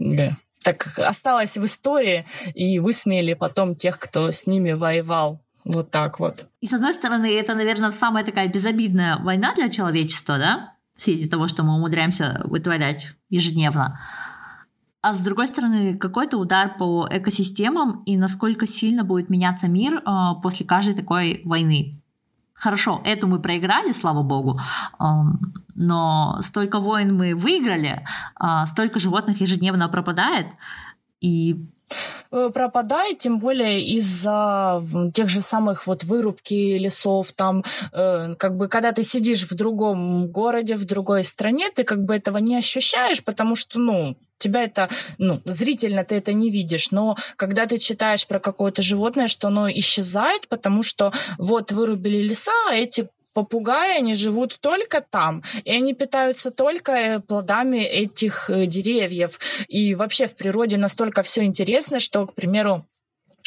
э, 0.00 0.30
так 0.62 0.98
осталось 0.98 1.56
в 1.56 1.64
истории, 1.64 2.24
и 2.54 2.78
высмеяли 2.78 3.34
потом 3.34 3.74
тех, 3.74 3.98
кто 3.98 4.30
с 4.30 4.46
ними 4.46 4.72
воевал. 4.72 5.43
Вот 5.64 5.90
так 5.90 6.20
вот. 6.20 6.46
И 6.60 6.66
с 6.66 6.72
одной 6.74 6.92
стороны, 6.92 7.26
это, 7.26 7.54
наверное, 7.54 7.90
самая 7.90 8.24
такая 8.24 8.48
безобидная 8.48 9.18
война 9.18 9.54
для 9.54 9.68
человечества, 9.70 10.38
да? 10.38 10.74
В 10.92 11.02
свете 11.02 11.28
того, 11.28 11.48
что 11.48 11.62
мы 11.62 11.74
умудряемся 11.74 12.42
вытворять 12.44 13.14
ежедневно. 13.30 13.98
А 15.00 15.12
с 15.12 15.20
другой 15.20 15.46
стороны, 15.46 15.98
какой-то 15.98 16.38
удар 16.38 16.76
по 16.78 17.06
экосистемам 17.10 18.02
и 18.04 18.16
насколько 18.16 18.66
сильно 18.66 19.04
будет 19.04 19.28
меняться 19.28 19.68
мир 19.68 19.96
э, 19.96 20.40
после 20.42 20.64
каждой 20.64 20.94
такой 20.94 21.42
войны. 21.44 22.00
Хорошо, 22.54 23.02
эту 23.04 23.26
мы 23.26 23.38
проиграли, 23.38 23.92
слава 23.92 24.22
богу, 24.22 24.58
э, 24.58 25.04
но 25.74 26.38
столько 26.40 26.78
войн 26.78 27.14
мы 27.14 27.34
выиграли, 27.34 28.06
э, 28.40 28.66
столько 28.66 28.98
животных 28.98 29.42
ежедневно 29.42 29.88
пропадает, 29.88 30.46
и 31.20 31.66
пропадает, 32.30 33.18
тем 33.18 33.38
более 33.38 33.82
из-за 33.82 34.82
тех 35.12 35.28
же 35.28 35.40
самых 35.40 35.86
вот 35.86 36.04
вырубки 36.04 36.78
лесов, 36.78 37.32
там, 37.32 37.64
э, 37.92 38.34
как 38.38 38.56
бы, 38.56 38.68
когда 38.68 38.92
ты 38.92 39.02
сидишь 39.02 39.48
в 39.48 39.54
другом 39.54 40.26
городе, 40.28 40.74
в 40.76 40.84
другой 40.84 41.22
стране, 41.24 41.70
ты 41.70 41.84
как 41.84 42.04
бы 42.04 42.14
этого 42.16 42.38
не 42.38 42.56
ощущаешь, 42.56 43.22
потому 43.22 43.54
что, 43.54 43.78
ну, 43.78 44.16
тебя 44.38 44.64
это, 44.64 44.88
ну, 45.18 45.40
зрительно 45.44 46.04
ты 46.04 46.16
это 46.16 46.32
не 46.32 46.50
видишь, 46.50 46.90
но 46.90 47.16
когда 47.36 47.66
ты 47.66 47.78
читаешь 47.78 48.26
про 48.26 48.40
какое-то 48.40 48.82
животное, 48.82 49.28
что 49.28 49.48
оно 49.48 49.70
исчезает, 49.70 50.48
потому 50.48 50.82
что 50.82 51.12
вот 51.38 51.72
вырубили 51.72 52.18
леса, 52.18 52.52
а 52.68 52.74
эти 52.74 53.08
попугаи, 53.34 53.98
они 53.98 54.14
живут 54.14 54.58
только 54.60 55.02
там, 55.02 55.42
и 55.64 55.70
они 55.70 55.92
питаются 55.92 56.50
только 56.50 56.92
э, 56.92 57.20
плодами 57.20 57.78
этих 57.78 58.48
э, 58.48 58.66
деревьев. 58.66 59.38
И 59.68 59.94
вообще 59.94 60.26
в 60.26 60.34
природе 60.34 60.78
настолько 60.78 61.22
все 61.22 61.42
интересно, 61.42 62.00
что, 62.00 62.26
к 62.26 62.34
примеру, 62.34 62.86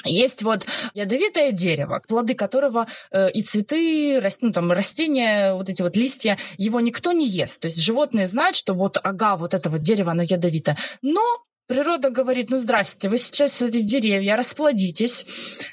есть 0.05 0.43
вот 0.43 0.65
ядовитое 0.93 1.51
дерево, 1.51 2.01
плоды 2.07 2.35
которого 2.35 2.87
э, 3.11 3.31
и 3.31 3.41
цветы, 3.41 4.19
раст, 4.19 4.41
ну, 4.41 4.51
там, 4.51 4.71
растения, 4.71 5.53
вот 5.53 5.69
эти 5.69 5.81
вот 5.81 5.95
листья, 5.95 6.37
его 6.57 6.79
никто 6.79 7.13
не 7.13 7.27
ест. 7.27 7.61
То 7.61 7.65
есть 7.65 7.81
животные 7.81 8.27
знают, 8.27 8.55
что 8.55 8.73
вот, 8.73 8.97
ага, 9.01 9.37
вот 9.37 9.53
это 9.53 9.69
вот 9.69 9.81
дерево, 9.81 10.11
оно 10.11 10.23
ядовитое. 10.23 10.77
Но 11.01 11.21
Природа 11.67 12.09
говорит, 12.09 12.49
ну 12.49 12.57
здрасте, 12.57 13.09
вы 13.09 13.17
сейчас 13.17 13.61
эти 13.61 13.81
деревья, 13.81 14.37
расплодитесь. 14.37 15.25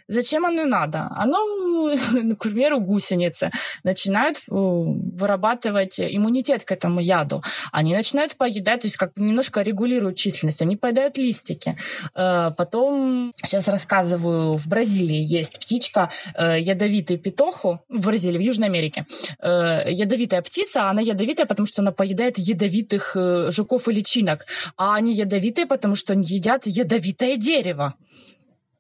Зачем 0.09 0.45
оно 0.45 0.65
надо? 0.65 1.09
Оно, 1.15 1.97
к 2.37 2.43
примеру, 2.43 2.81
гусеницы 2.81 3.53
начинают 3.85 4.39
э, 4.39 4.41
вырабатывать 4.51 6.01
иммунитет 6.01 6.65
к 6.65 6.73
этому 6.73 6.99
яду. 6.99 7.45
Они 7.71 7.95
начинают 7.95 8.35
поедать, 8.35 8.81
то 8.81 8.87
есть 8.89 8.97
как 8.97 9.13
немножко 9.15 9.63
регулируют 9.63 10.17
численность. 10.17 10.63
Они 10.63 10.75
поедают 10.75 11.17
листики. 11.17 11.77
Э, 12.17 12.51
потом, 12.57 13.33
сейчас 13.45 13.69
рассказываю, 13.69 14.57
в 14.57 14.67
Бразилии 14.67 15.23
есть 15.23 15.61
птичка, 15.61 16.11
э, 16.35 16.59
ядовитый 16.59 17.19
петоху, 17.19 17.85
в 17.89 18.01
Бразилии, 18.07 18.39
в 18.39 18.43
Южной 18.43 18.67
Америке. 18.67 19.07
Ядовитая 19.41 20.43
птица, 20.43 20.91
она 20.91 21.01
ядовитая, 21.01 21.47
потому 21.47 21.67
что 21.67 21.83
она 21.83 21.93
поедает 21.93 22.37
ядовитых 22.37 23.17
жуков 23.51 23.89
и 23.89 23.93
личинок. 23.93 24.47
А 24.77 24.97
они 24.97 25.13
ядовитые, 25.13 25.67
потому 25.67 25.84
потому 25.85 25.97
что 25.97 26.15
они 26.15 26.27
едят 26.27 26.65
ядовитое 26.65 27.37
дерево. 27.37 27.95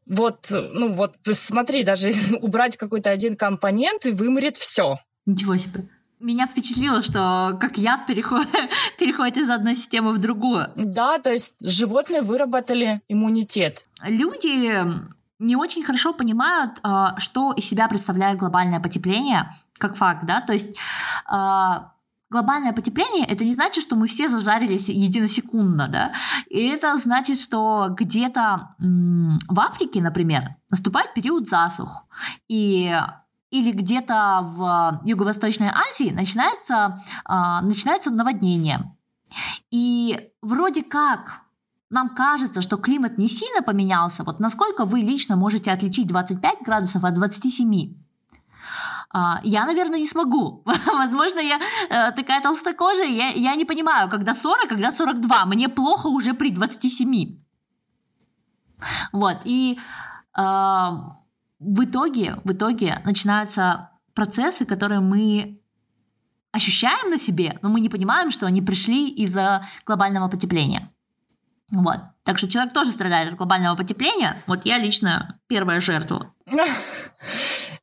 Вот, 0.06 0.46
ну 0.50 0.90
вот, 0.90 1.16
смотри, 1.32 1.82
даже 1.82 2.14
убрать 2.40 2.78
какой-то 2.78 3.10
один 3.10 3.36
компонент 3.36 4.06
и 4.06 4.10
вымрет 4.10 4.56
все. 4.56 4.96
Ничего 5.26 5.58
себе. 5.58 5.86
Меня 6.18 6.46
впечатлило, 6.46 7.02
что 7.02 7.58
как 7.60 7.76
яд 7.76 8.06
переходит, 8.06 8.48
переходит 8.98 9.36
из 9.36 9.50
одной 9.50 9.76
системы 9.76 10.14
в 10.14 10.18
другую. 10.18 10.68
Да, 10.76 11.18
то 11.18 11.30
есть 11.30 11.56
животные 11.60 12.22
выработали 12.22 13.02
иммунитет. 13.08 13.84
Люди 14.02 14.82
не 15.38 15.56
очень 15.56 15.84
хорошо 15.84 16.14
понимают, 16.14 16.78
а, 16.82 17.18
что 17.18 17.52
из 17.52 17.68
себя 17.68 17.86
представляет 17.86 18.38
глобальное 18.38 18.80
потепление 18.80 19.54
как 19.76 19.96
факт, 19.96 20.24
да, 20.24 20.40
то 20.40 20.54
есть 20.54 20.78
а, 21.26 21.92
глобальное 22.34 22.72
потепление, 22.72 23.24
это 23.26 23.44
не 23.44 23.54
значит, 23.54 23.84
что 23.84 23.96
мы 23.96 24.06
все 24.08 24.28
зажарились 24.28 24.88
единосекундно, 24.88 25.88
да, 25.88 26.12
и 26.50 26.66
это 26.66 26.96
значит, 26.96 27.38
что 27.38 27.88
где-то 27.90 28.74
в 28.78 29.60
Африке, 29.60 30.02
например, 30.02 30.50
наступает 30.70 31.14
период 31.14 31.48
засух, 31.48 32.04
и 32.48 32.92
или 33.50 33.70
где-то 33.70 34.40
в 34.42 35.00
Юго-Восточной 35.04 35.68
Азии 35.68 36.10
начинается, 36.10 37.00
э, 37.28 37.64
начинается 37.64 38.10
наводнение. 38.10 38.80
И 39.70 40.30
вроде 40.42 40.82
как 40.82 41.42
нам 41.88 42.16
кажется, 42.16 42.62
что 42.62 42.76
климат 42.76 43.16
не 43.16 43.28
сильно 43.28 43.62
поменялся. 43.62 44.24
Вот 44.24 44.40
насколько 44.40 44.84
вы 44.84 45.00
лично 45.00 45.36
можете 45.36 45.70
отличить 45.70 46.08
25 46.08 46.62
градусов 46.64 47.04
от 47.04 47.14
27? 47.14 48.03
А, 49.10 49.40
я, 49.44 49.64
наверное, 49.66 49.98
не 49.98 50.06
смогу. 50.06 50.64
Возможно, 50.86 51.40
я 51.40 51.58
э, 51.88 52.12
такая 52.12 52.40
толстокожая, 52.40 53.08
я, 53.08 53.28
я 53.30 53.54
не 53.54 53.64
понимаю, 53.64 54.08
когда 54.08 54.34
40, 54.34 54.68
когда 54.68 54.92
42. 54.92 55.44
Мне 55.46 55.68
плохо 55.68 56.08
уже 56.08 56.34
при 56.34 56.50
27. 56.50 57.38
Вот, 59.12 59.38
и 59.44 59.78
э, 60.36 60.40
в 60.40 61.84
итоге, 61.84 62.40
в 62.44 62.52
итоге 62.52 63.00
начинаются 63.04 63.90
процессы, 64.14 64.66
которые 64.66 65.00
мы 65.00 65.60
ощущаем 66.52 67.10
на 67.10 67.18
себе, 67.18 67.58
но 67.62 67.68
мы 67.68 67.80
не 67.80 67.88
понимаем, 67.88 68.30
что 68.30 68.46
они 68.46 68.62
пришли 68.62 69.08
из-за 69.10 69.66
глобального 69.86 70.28
потепления. 70.28 70.93
Вот. 71.72 71.98
Так 72.24 72.38
что 72.38 72.48
человек 72.48 72.72
тоже 72.72 72.92
страдает 72.92 73.30
от 73.30 73.36
глобального 73.36 73.76
потепления. 73.76 74.42
Вот 74.46 74.64
я 74.64 74.78
лично 74.78 75.38
первая 75.48 75.80
жертва. 75.80 76.30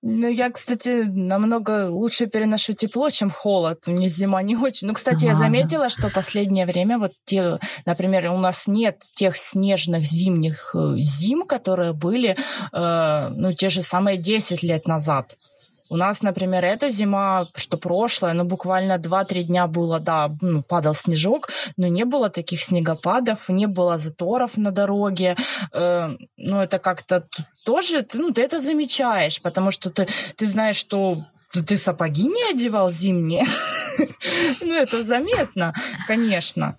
Ну, 0.03 0.27
я, 0.27 0.49
кстати, 0.49 1.03
намного 1.07 1.87
лучше 1.91 2.25
переношу 2.25 2.73
тепло, 2.73 3.11
чем 3.11 3.29
холод. 3.29 3.85
Мне 3.85 4.09
зима 4.09 4.41
не 4.41 4.55
очень. 4.55 4.87
Ну, 4.87 4.95
кстати, 4.95 5.25
я 5.25 5.35
заметила, 5.35 5.89
что 5.89 6.09
последнее 6.09 6.65
время 6.65 6.97
вот 6.97 7.11
те, 7.25 7.59
например, 7.85 8.31
у 8.31 8.37
нас 8.39 8.65
нет 8.65 9.03
тех 9.15 9.37
снежных 9.37 10.03
зимних 10.03 10.75
э, 10.75 10.95
зим, 10.97 11.45
которые 11.45 11.93
были, 11.93 12.35
э, 12.73 13.29
ну, 13.29 13.53
те 13.53 13.69
же 13.69 13.83
самые 13.83 14.17
10 14.17 14.63
лет 14.63 14.87
назад. 14.87 15.37
У 15.91 15.97
нас, 15.97 16.21
например, 16.21 16.63
эта 16.63 16.87
зима, 16.87 17.47
что 17.53 17.77
прошлая, 17.77 18.33
ну, 18.33 18.45
буквально 18.45 18.97
2-3 18.97 19.43
дня 19.43 19.67
было, 19.67 19.99
да, 19.99 20.31
ну, 20.39 20.63
падал 20.63 20.95
снежок, 20.95 21.49
но 21.75 21.87
не 21.87 22.05
было 22.05 22.29
таких 22.29 22.61
снегопадов, 22.63 23.49
не 23.49 23.67
было 23.67 23.97
заторов 23.97 24.55
на 24.55 24.71
дороге. 24.71 25.35
Э, 25.73 26.15
ну, 26.37 26.61
это 26.61 26.79
как-то 26.79 27.25
тоже, 27.65 28.07
ну, 28.13 28.31
ты 28.31 28.41
это 28.41 28.61
замечаешь, 28.61 29.41
потому 29.41 29.71
что 29.71 29.89
ты, 29.89 30.07
ты 30.37 30.47
знаешь, 30.47 30.77
что 30.77 31.25
ты 31.67 31.77
сапоги 31.77 32.23
не 32.23 32.49
одевал 32.51 32.89
зимние. 32.89 33.45
Ну, 34.61 34.73
это 34.73 35.03
заметно, 35.03 35.73
конечно. 36.07 36.77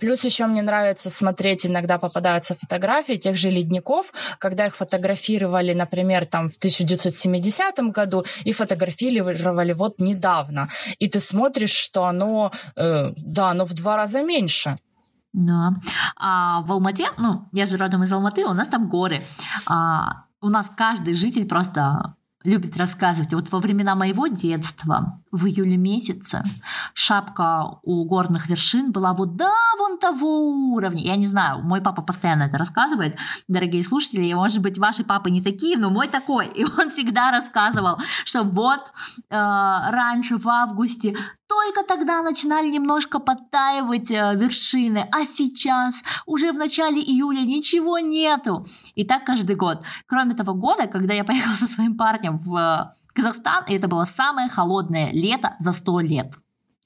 Плюс 0.00 0.24
еще 0.24 0.46
мне 0.46 0.62
нравится 0.62 1.10
смотреть, 1.10 1.66
иногда 1.66 1.98
попадаются 1.98 2.54
фотографии 2.54 3.16
тех 3.16 3.36
же 3.36 3.50
ледников, 3.50 4.12
когда 4.38 4.66
их 4.66 4.76
фотографировали, 4.76 5.74
например, 5.74 6.26
там 6.26 6.50
в 6.50 6.56
1970 6.56 7.78
году 7.92 8.24
и 8.44 8.52
фотографировали 8.52 9.72
вот 9.72 9.98
недавно. 9.98 10.68
И 10.98 11.08
ты 11.08 11.20
смотришь, 11.20 11.74
что 11.74 12.04
оно, 12.04 12.52
э, 12.76 13.12
да, 13.16 13.50
оно 13.50 13.64
в 13.64 13.74
два 13.74 13.96
раза 13.96 14.22
меньше. 14.22 14.78
Да. 15.32 15.74
А 16.16 16.62
в 16.62 16.72
Алмате, 16.72 17.08
ну, 17.18 17.48
я 17.52 17.66
же 17.66 17.76
родом 17.76 18.02
из 18.02 18.12
Алматы, 18.12 18.44
у 18.44 18.54
нас 18.54 18.68
там 18.68 18.88
горы. 18.88 19.22
А, 19.66 20.24
у 20.40 20.48
нас 20.48 20.70
каждый 20.74 21.14
житель 21.14 21.46
просто 21.46 22.14
любит 22.44 22.76
рассказывать. 22.76 23.32
Вот 23.34 23.50
во 23.50 23.58
времена 23.58 23.94
моего 23.94 24.28
детства, 24.28 25.20
в 25.32 25.46
июле 25.46 25.76
месяце, 25.76 26.42
шапка 26.94 27.78
у 27.82 28.04
горных 28.04 28.48
вершин 28.48 28.92
была 28.92 29.12
вот 29.12 29.36
да, 29.36 29.52
вон 29.78 29.98
того 29.98 30.72
уровня. 30.72 31.02
Я 31.02 31.16
не 31.16 31.26
знаю, 31.26 31.62
мой 31.62 31.80
папа 31.80 32.02
постоянно 32.02 32.44
это 32.44 32.58
рассказывает. 32.58 33.16
Дорогие 33.48 33.82
слушатели, 33.82 34.32
может 34.32 34.62
быть, 34.62 34.78
ваши 34.78 35.04
папы 35.04 35.30
не 35.30 35.42
такие, 35.42 35.76
но 35.76 35.90
мой 35.90 36.08
такой. 36.08 36.46
И 36.54 36.64
он 36.64 36.90
всегда 36.90 37.30
рассказывал, 37.30 37.98
что 38.24 38.42
вот 38.42 38.80
э, 38.80 39.34
раньше 39.34 40.38
в 40.38 40.48
августе 40.48 41.16
только 41.48 41.82
тогда 41.82 42.22
начинали 42.22 42.68
немножко 42.68 43.18
подтаивать 43.18 44.10
э, 44.10 44.34
вершины, 44.36 45.08
а 45.10 45.24
сейчас 45.24 46.02
уже 46.26 46.52
в 46.52 46.58
начале 46.58 47.00
июля 47.00 47.40
ничего 47.40 47.98
нету. 47.98 48.66
И 48.94 49.04
так 49.04 49.24
каждый 49.24 49.56
год. 49.56 49.82
Кроме 50.06 50.34
того 50.34 50.54
года, 50.54 50.86
когда 50.86 51.14
я 51.14 51.24
поехала 51.24 51.54
со 51.54 51.66
своим 51.66 51.96
парнем 51.96 52.38
в 52.38 52.56
э, 52.56 52.92
Казахстан, 53.14 53.64
и 53.66 53.74
это 53.74 53.88
было 53.88 54.04
самое 54.04 54.48
холодное 54.48 55.10
лето 55.12 55.56
за 55.58 55.72
100 55.72 56.00
лет. 56.00 56.34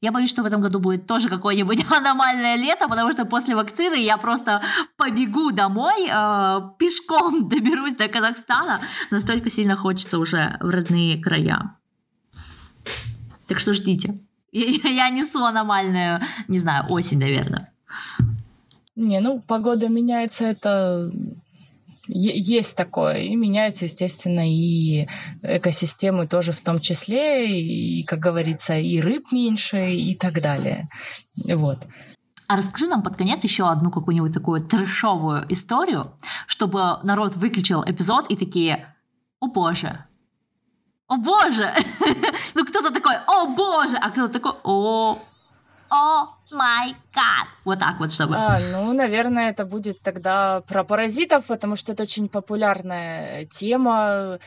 Я 0.00 0.10
боюсь, 0.10 0.30
что 0.30 0.42
в 0.42 0.46
этом 0.46 0.60
году 0.60 0.80
будет 0.80 1.06
тоже 1.06 1.28
какое-нибудь 1.28 1.84
аномальное 1.98 2.56
лето, 2.56 2.88
потому 2.88 3.12
что 3.12 3.24
после 3.24 3.54
вакцины 3.54 3.96
я 3.96 4.16
просто 4.16 4.62
побегу 4.96 5.50
домой, 5.50 6.08
э, 6.08 6.60
пешком 6.78 7.48
доберусь 7.50 7.96
до 7.96 8.08
Казахстана. 8.08 8.80
Настолько 9.10 9.50
сильно 9.50 9.76
хочется 9.76 10.18
уже 10.18 10.56
в 10.60 10.68
родные 10.68 11.20
края. 11.20 11.76
Так 13.48 13.58
что 13.58 13.74
ждите. 13.74 14.18
Я 14.84 15.08
несу 15.08 15.44
аномальную, 15.44 16.20
не 16.48 16.58
знаю, 16.58 16.84
осень, 16.90 17.18
наверное. 17.18 17.72
Не, 18.94 19.20
ну, 19.20 19.40
погода 19.40 19.88
меняется, 19.88 20.44
это 20.44 21.10
есть 22.06 22.76
такое, 22.76 23.22
и 23.22 23.34
меняются, 23.34 23.86
естественно, 23.86 24.42
и 24.46 25.06
экосистемы 25.42 26.26
тоже 26.26 26.52
в 26.52 26.60
том 26.60 26.80
числе, 26.80 27.48
и, 27.48 28.02
как 28.02 28.18
говорится, 28.18 28.76
и 28.76 29.00
рыб 29.00 29.32
меньше, 29.32 29.92
и 29.92 30.14
так 30.14 30.42
далее. 30.42 30.90
Вот. 31.36 31.78
А 32.48 32.56
расскажи 32.56 32.86
нам 32.86 33.02
под 33.02 33.16
конец 33.16 33.42
еще 33.44 33.70
одну 33.70 33.90
какую-нибудь 33.90 34.34
такую 34.34 34.66
трешовую 34.66 35.46
историю, 35.50 36.12
чтобы 36.46 36.98
народ 37.02 37.36
выключил 37.36 37.82
эпизод 37.86 38.30
и 38.30 38.36
такие, 38.36 38.94
о 39.40 39.46
боже, 39.46 40.04
о 41.12 41.16
боже! 41.16 41.70
ну 42.54 42.64
кто-то 42.64 42.90
такой, 42.90 43.16
о 43.26 43.46
боже! 43.46 43.98
А 44.00 44.10
кто-то 44.10 44.32
такой, 44.32 44.52
о, 44.64 45.18
о 45.90 46.26
май 46.50 46.96
гад! 47.14 47.48
Вот 47.64 47.78
так 47.78 48.00
вот, 48.00 48.12
чтобы... 48.12 48.34
А, 48.36 48.58
ну, 48.72 48.92
наверное, 48.94 49.50
это 49.50 49.66
будет 49.66 50.00
тогда 50.00 50.62
про 50.62 50.84
паразитов, 50.84 51.44
потому 51.46 51.76
что 51.76 51.92
это 51.92 52.04
очень 52.04 52.28
популярная 52.28 53.44
тема. 53.44 54.38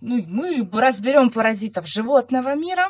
Ну, 0.00 0.24
мы 0.26 0.68
разберем 0.72 1.30
паразитов 1.30 1.86
животного 1.86 2.56
мира. 2.56 2.88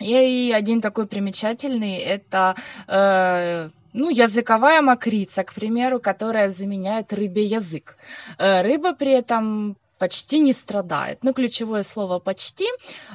И 0.00 0.52
один 0.52 0.80
такой 0.80 1.06
примечательный– 1.06 1.98
это 1.98 2.56
э, 2.88 3.70
ну, 3.92 4.10
языковая 4.10 4.82
мокрица, 4.82 5.44
к 5.44 5.54
примеру, 5.54 6.00
которая 6.00 6.48
заменяет 6.48 7.12
рыбе 7.12 7.44
язык. 7.44 7.96
Э, 8.38 8.62
рыба 8.62 8.92
при 8.92 9.12
этом 9.12 9.76
почти 9.98 10.40
не 10.40 10.52
страдает. 10.52 11.18
Ну, 11.22 11.32
ключевое 11.32 11.82
слово 11.82 12.18
«почти». 12.18 12.66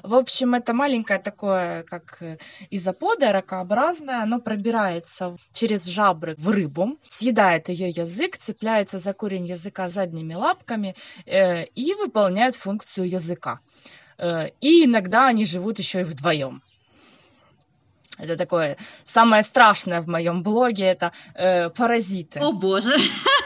В 0.03 0.15
общем, 0.15 0.55
это 0.55 0.73
маленькое 0.73 1.19
такое, 1.19 1.83
как 1.83 2.17
э, 2.21 2.37
изопода, 2.69 3.31
ракообразное. 3.31 4.23
Оно 4.23 4.39
пробирается 4.39 5.35
через 5.53 5.85
жабры 5.85 6.35
в 6.37 6.49
рыбу, 6.49 6.97
съедает 7.07 7.69
ее 7.69 7.89
язык, 7.89 8.37
цепляется 8.37 8.97
за 8.97 9.13
корень 9.13 9.45
языка 9.45 9.89
задними 9.89 10.33
лапками 10.33 10.95
э, 11.25 11.65
и 11.65 11.93
выполняет 11.93 12.55
функцию 12.55 13.09
языка. 13.09 13.59
Э, 14.17 14.49
и 14.61 14.85
иногда 14.85 15.27
они 15.27 15.45
живут 15.45 15.79
еще 15.79 16.01
и 16.01 16.03
вдвоем. 16.03 16.61
Это 18.17 18.35
такое 18.35 18.77
самое 19.05 19.43
страшное 19.43 20.01
в 20.01 20.07
моем 20.07 20.43
блоге, 20.43 20.83
это 20.83 21.13
э, 21.35 21.69
паразиты. 21.69 22.39
О 22.39 22.51
боже! 22.51 22.95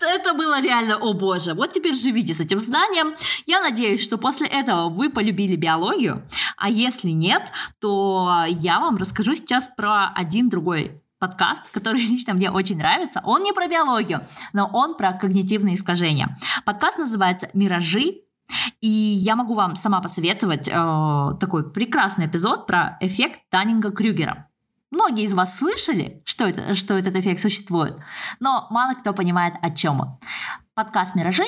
Это 0.00 0.34
было 0.34 0.60
реально, 0.60 0.96
о 0.96 1.12
боже. 1.12 1.54
Вот 1.54 1.72
теперь 1.72 1.94
живите 1.94 2.34
с 2.34 2.40
этим 2.40 2.58
знанием. 2.58 3.14
Я 3.46 3.60
надеюсь, 3.60 4.02
что 4.02 4.18
после 4.18 4.46
этого 4.46 4.88
вы 4.88 5.10
полюбили 5.10 5.56
биологию. 5.56 6.22
А 6.56 6.70
если 6.70 7.10
нет, 7.10 7.42
то 7.80 8.44
я 8.48 8.80
вам 8.80 8.96
расскажу 8.96 9.34
сейчас 9.34 9.68
про 9.76 10.08
один 10.08 10.48
другой 10.48 11.02
подкаст, 11.18 11.64
который 11.70 12.00
лично 12.06 12.34
мне 12.34 12.50
очень 12.50 12.78
нравится. 12.78 13.20
Он 13.24 13.42
не 13.42 13.52
про 13.52 13.66
биологию, 13.66 14.26
но 14.52 14.68
он 14.72 14.96
про 14.96 15.12
когнитивные 15.12 15.74
искажения. 15.74 16.36
Подкаст 16.64 16.98
называется 16.98 17.50
«Миражи». 17.52 18.22
И 18.80 18.88
я 18.88 19.36
могу 19.36 19.54
вам 19.54 19.76
сама 19.76 20.00
посоветовать 20.00 20.68
э, 20.68 20.72
такой 21.38 21.70
прекрасный 21.70 22.26
эпизод 22.26 22.66
про 22.66 22.96
эффект 23.00 23.40
Даннинга-Крюгера. 23.52 24.47
Многие 24.90 25.24
из 25.24 25.34
вас 25.34 25.58
слышали, 25.58 26.22
что, 26.24 26.46
это, 26.46 26.74
что 26.74 26.96
этот 26.96 27.14
эффект 27.14 27.40
существует, 27.40 27.98
но 28.40 28.66
мало 28.70 28.94
кто 28.94 29.12
понимает, 29.12 29.54
о 29.60 29.70
чем 29.70 30.00
он. 30.00 30.12
Подкаст 30.74 31.14
«Миражи» 31.14 31.44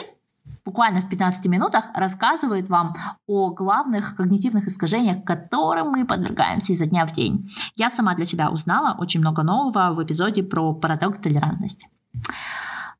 буквально 0.64 1.00
в 1.00 1.08
15 1.08 1.46
минутах 1.46 1.86
рассказывает 1.94 2.68
вам 2.68 2.94
о 3.26 3.50
главных 3.50 4.16
когнитивных 4.16 4.66
искажениях, 4.66 5.24
которым 5.24 5.90
мы 5.90 6.04
подвергаемся 6.04 6.74
изо 6.74 6.84
дня 6.84 7.06
в 7.06 7.12
день. 7.12 7.50
Я 7.76 7.88
сама 7.88 8.14
для 8.14 8.26
себя 8.26 8.50
узнала 8.50 8.94
очень 8.98 9.20
много 9.20 9.42
нового 9.42 9.94
в 9.94 10.04
эпизоде 10.04 10.42
про 10.42 10.74
парадокс 10.74 11.18
толерантности. 11.18 11.88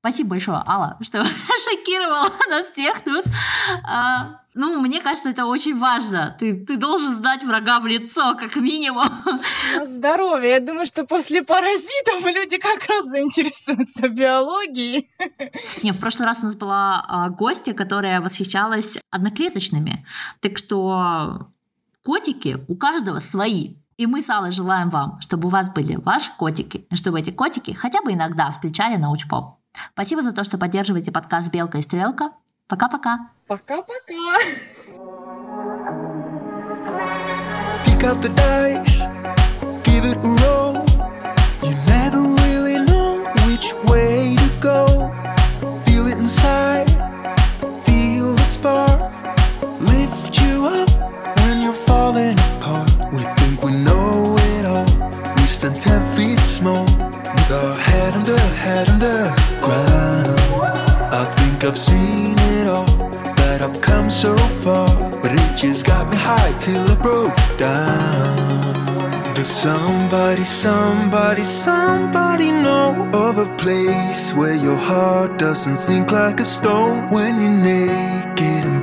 Спасибо 0.01 0.31
большое, 0.31 0.63
Алла, 0.67 0.97
что 1.03 1.23
шокировала 1.25 2.31
нас 2.49 2.69
всех 2.69 3.03
тут. 3.03 3.25
А, 3.85 4.41
ну, 4.55 4.81
мне 4.81 5.01
кажется, 5.03 5.29
это 5.29 5.45
очень 5.45 5.77
важно. 5.77 6.35
Ты, 6.41 6.65
ты 6.65 6.79
должен 6.79 7.17
знать 7.17 7.43
врага 7.45 7.81
в 7.81 7.87
лицо, 7.87 8.35
как 8.35 8.57
минимум. 8.57 9.07
Здоровье. 9.85 10.51
Я 10.53 10.61
думаю, 10.61 10.87
что 10.87 11.05
после 11.05 11.43
паразитов 11.43 12.25
люди 12.25 12.57
как 12.57 12.87
раз 12.89 13.07
заинтересуются 13.09 14.09
биологией. 14.09 15.09
Не, 15.83 15.93
в 15.93 16.01
прошлый 16.01 16.27
раз 16.27 16.39
у 16.41 16.47
нас 16.47 16.57
была 16.57 17.05
а, 17.07 17.29
гостья, 17.29 17.75
которая 17.75 18.23
восхищалась 18.23 18.99
одноклеточными. 19.11 20.07
Так 20.41 20.57
что 20.57 21.49
котики 22.03 22.59
у 22.69 22.77
каждого 22.77 23.21
свои. 23.21 23.77
И 23.99 24.07
мы 24.07 24.23
с 24.23 24.31
Аллой 24.31 24.51
желаем 24.51 24.89
вам, 24.89 25.21
чтобы 25.21 25.49
у 25.49 25.51
вас 25.51 25.71
были 25.71 25.97
ваши 25.97 26.31
котики, 26.39 26.87
и 26.91 26.97
чтобы 26.97 27.21
эти 27.21 27.31
котики 27.31 27.73
хотя 27.73 28.01
бы 28.01 28.13
иногда 28.13 28.51
включали 28.51 28.97
научпоп. 28.97 29.60
Спасибо 29.93 30.23
за 30.23 30.33
то, 30.33 30.45
что 30.45 30.59
поддерживаете 30.59 31.13
подкаст 31.13 31.51
«Белка 31.51 31.79
и 31.79 31.83
стрелка». 31.83 32.31
Пока-пока. 32.69 33.29
Пока-пока. 33.47 34.15
Pick 37.85 38.05
up 38.05 38.23
the 38.23 38.31
dice, 38.31 39.03
give 39.83 40.05
it 40.05 40.17
a 40.17 40.29
roll. 40.43 40.85
You 41.63 41.75
never 41.87 42.21
really 42.43 42.79
know 42.87 43.25
which 43.47 43.75
way 43.85 44.37
to 44.37 44.51
go. 44.61 45.11
Feel 45.85 46.07
it 46.07 46.17
inside, 46.17 46.89
feel 47.85 48.35
the 48.37 48.43
spark. 48.43 49.13
Lift 49.81 50.41
you 50.41 50.67
up 50.67 50.89
when 51.41 51.61
you're 51.61 51.75
falling 51.75 52.39
apart. 52.39 52.89
We 53.13 53.19
think 53.39 53.63
we 53.63 53.73
know 53.73 54.37
it 54.57 54.65
all. 54.65 54.87
We 55.37 55.43
stand 55.43 55.75
ten 55.75 56.07
feet 56.17 56.39
small, 56.39 56.85
with 56.85 57.51
our 57.51 57.75
head 57.77 58.15
under, 58.15 58.39
head 58.39 58.89
under 58.89 59.50
I 59.63 61.25
think 61.37 61.65
I've 61.65 61.77
seen 61.77 62.35
it 62.39 62.69
all, 62.69 62.87
that 63.37 63.61
I've 63.63 63.81
come 63.81 64.11
so 64.11 64.37
far, 64.65 64.89
but 65.23 65.33
it 65.33 65.57
just 65.57 65.87
got 65.87 66.11
me 66.11 66.17
high 66.17 66.53
till 66.59 66.91
I 66.91 66.95
broke 66.97 67.37
down. 67.59 69.35
Does 69.35 69.49
somebody, 69.49 70.45
somebody, 70.45 71.43
somebody 71.43 72.51
know 72.51 73.11
of 73.15 73.39
a 73.39 73.57
place 73.57 74.35
where 74.35 74.55
your 74.55 74.77
heart 74.77 75.39
doesn't 75.39 75.77
sink 75.77 76.11
like 76.11 76.41
a 76.41 76.45
stone 76.45 77.11
when 77.11 77.41
you're 77.41 77.51
naked 77.51 78.80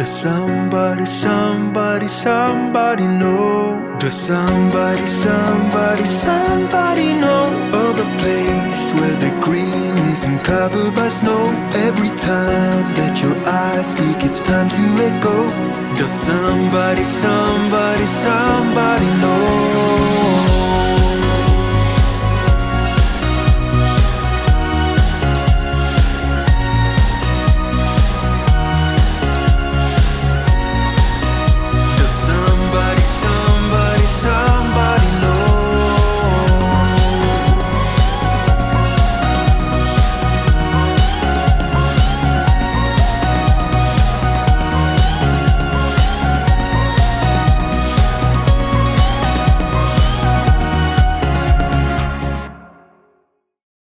Does 0.00 0.22
somebody, 0.22 1.04
somebody, 1.04 2.08
somebody 2.08 3.06
know? 3.06 3.98
Does 3.98 4.14
somebody, 4.14 5.04
somebody, 5.04 6.06
somebody 6.06 7.12
know 7.20 7.52
of 7.74 8.00
a 8.00 8.08
place 8.16 8.92
where 8.94 9.16
the 9.16 9.30
green 9.42 9.98
isn't 10.08 10.42
covered 10.42 10.94
by 10.94 11.10
snow? 11.10 11.50
Every 11.86 12.08
time 12.16 12.94
that 12.96 13.20
your 13.20 13.36
eyes 13.46 13.90
speak, 13.90 14.24
it's 14.24 14.40
time 14.40 14.70
to 14.70 14.80
let 14.96 15.22
go. 15.22 15.50
Does 15.98 16.10
somebody, 16.10 17.04
somebody, 17.04 18.06
somebody 18.06 19.04
know? 19.20 19.69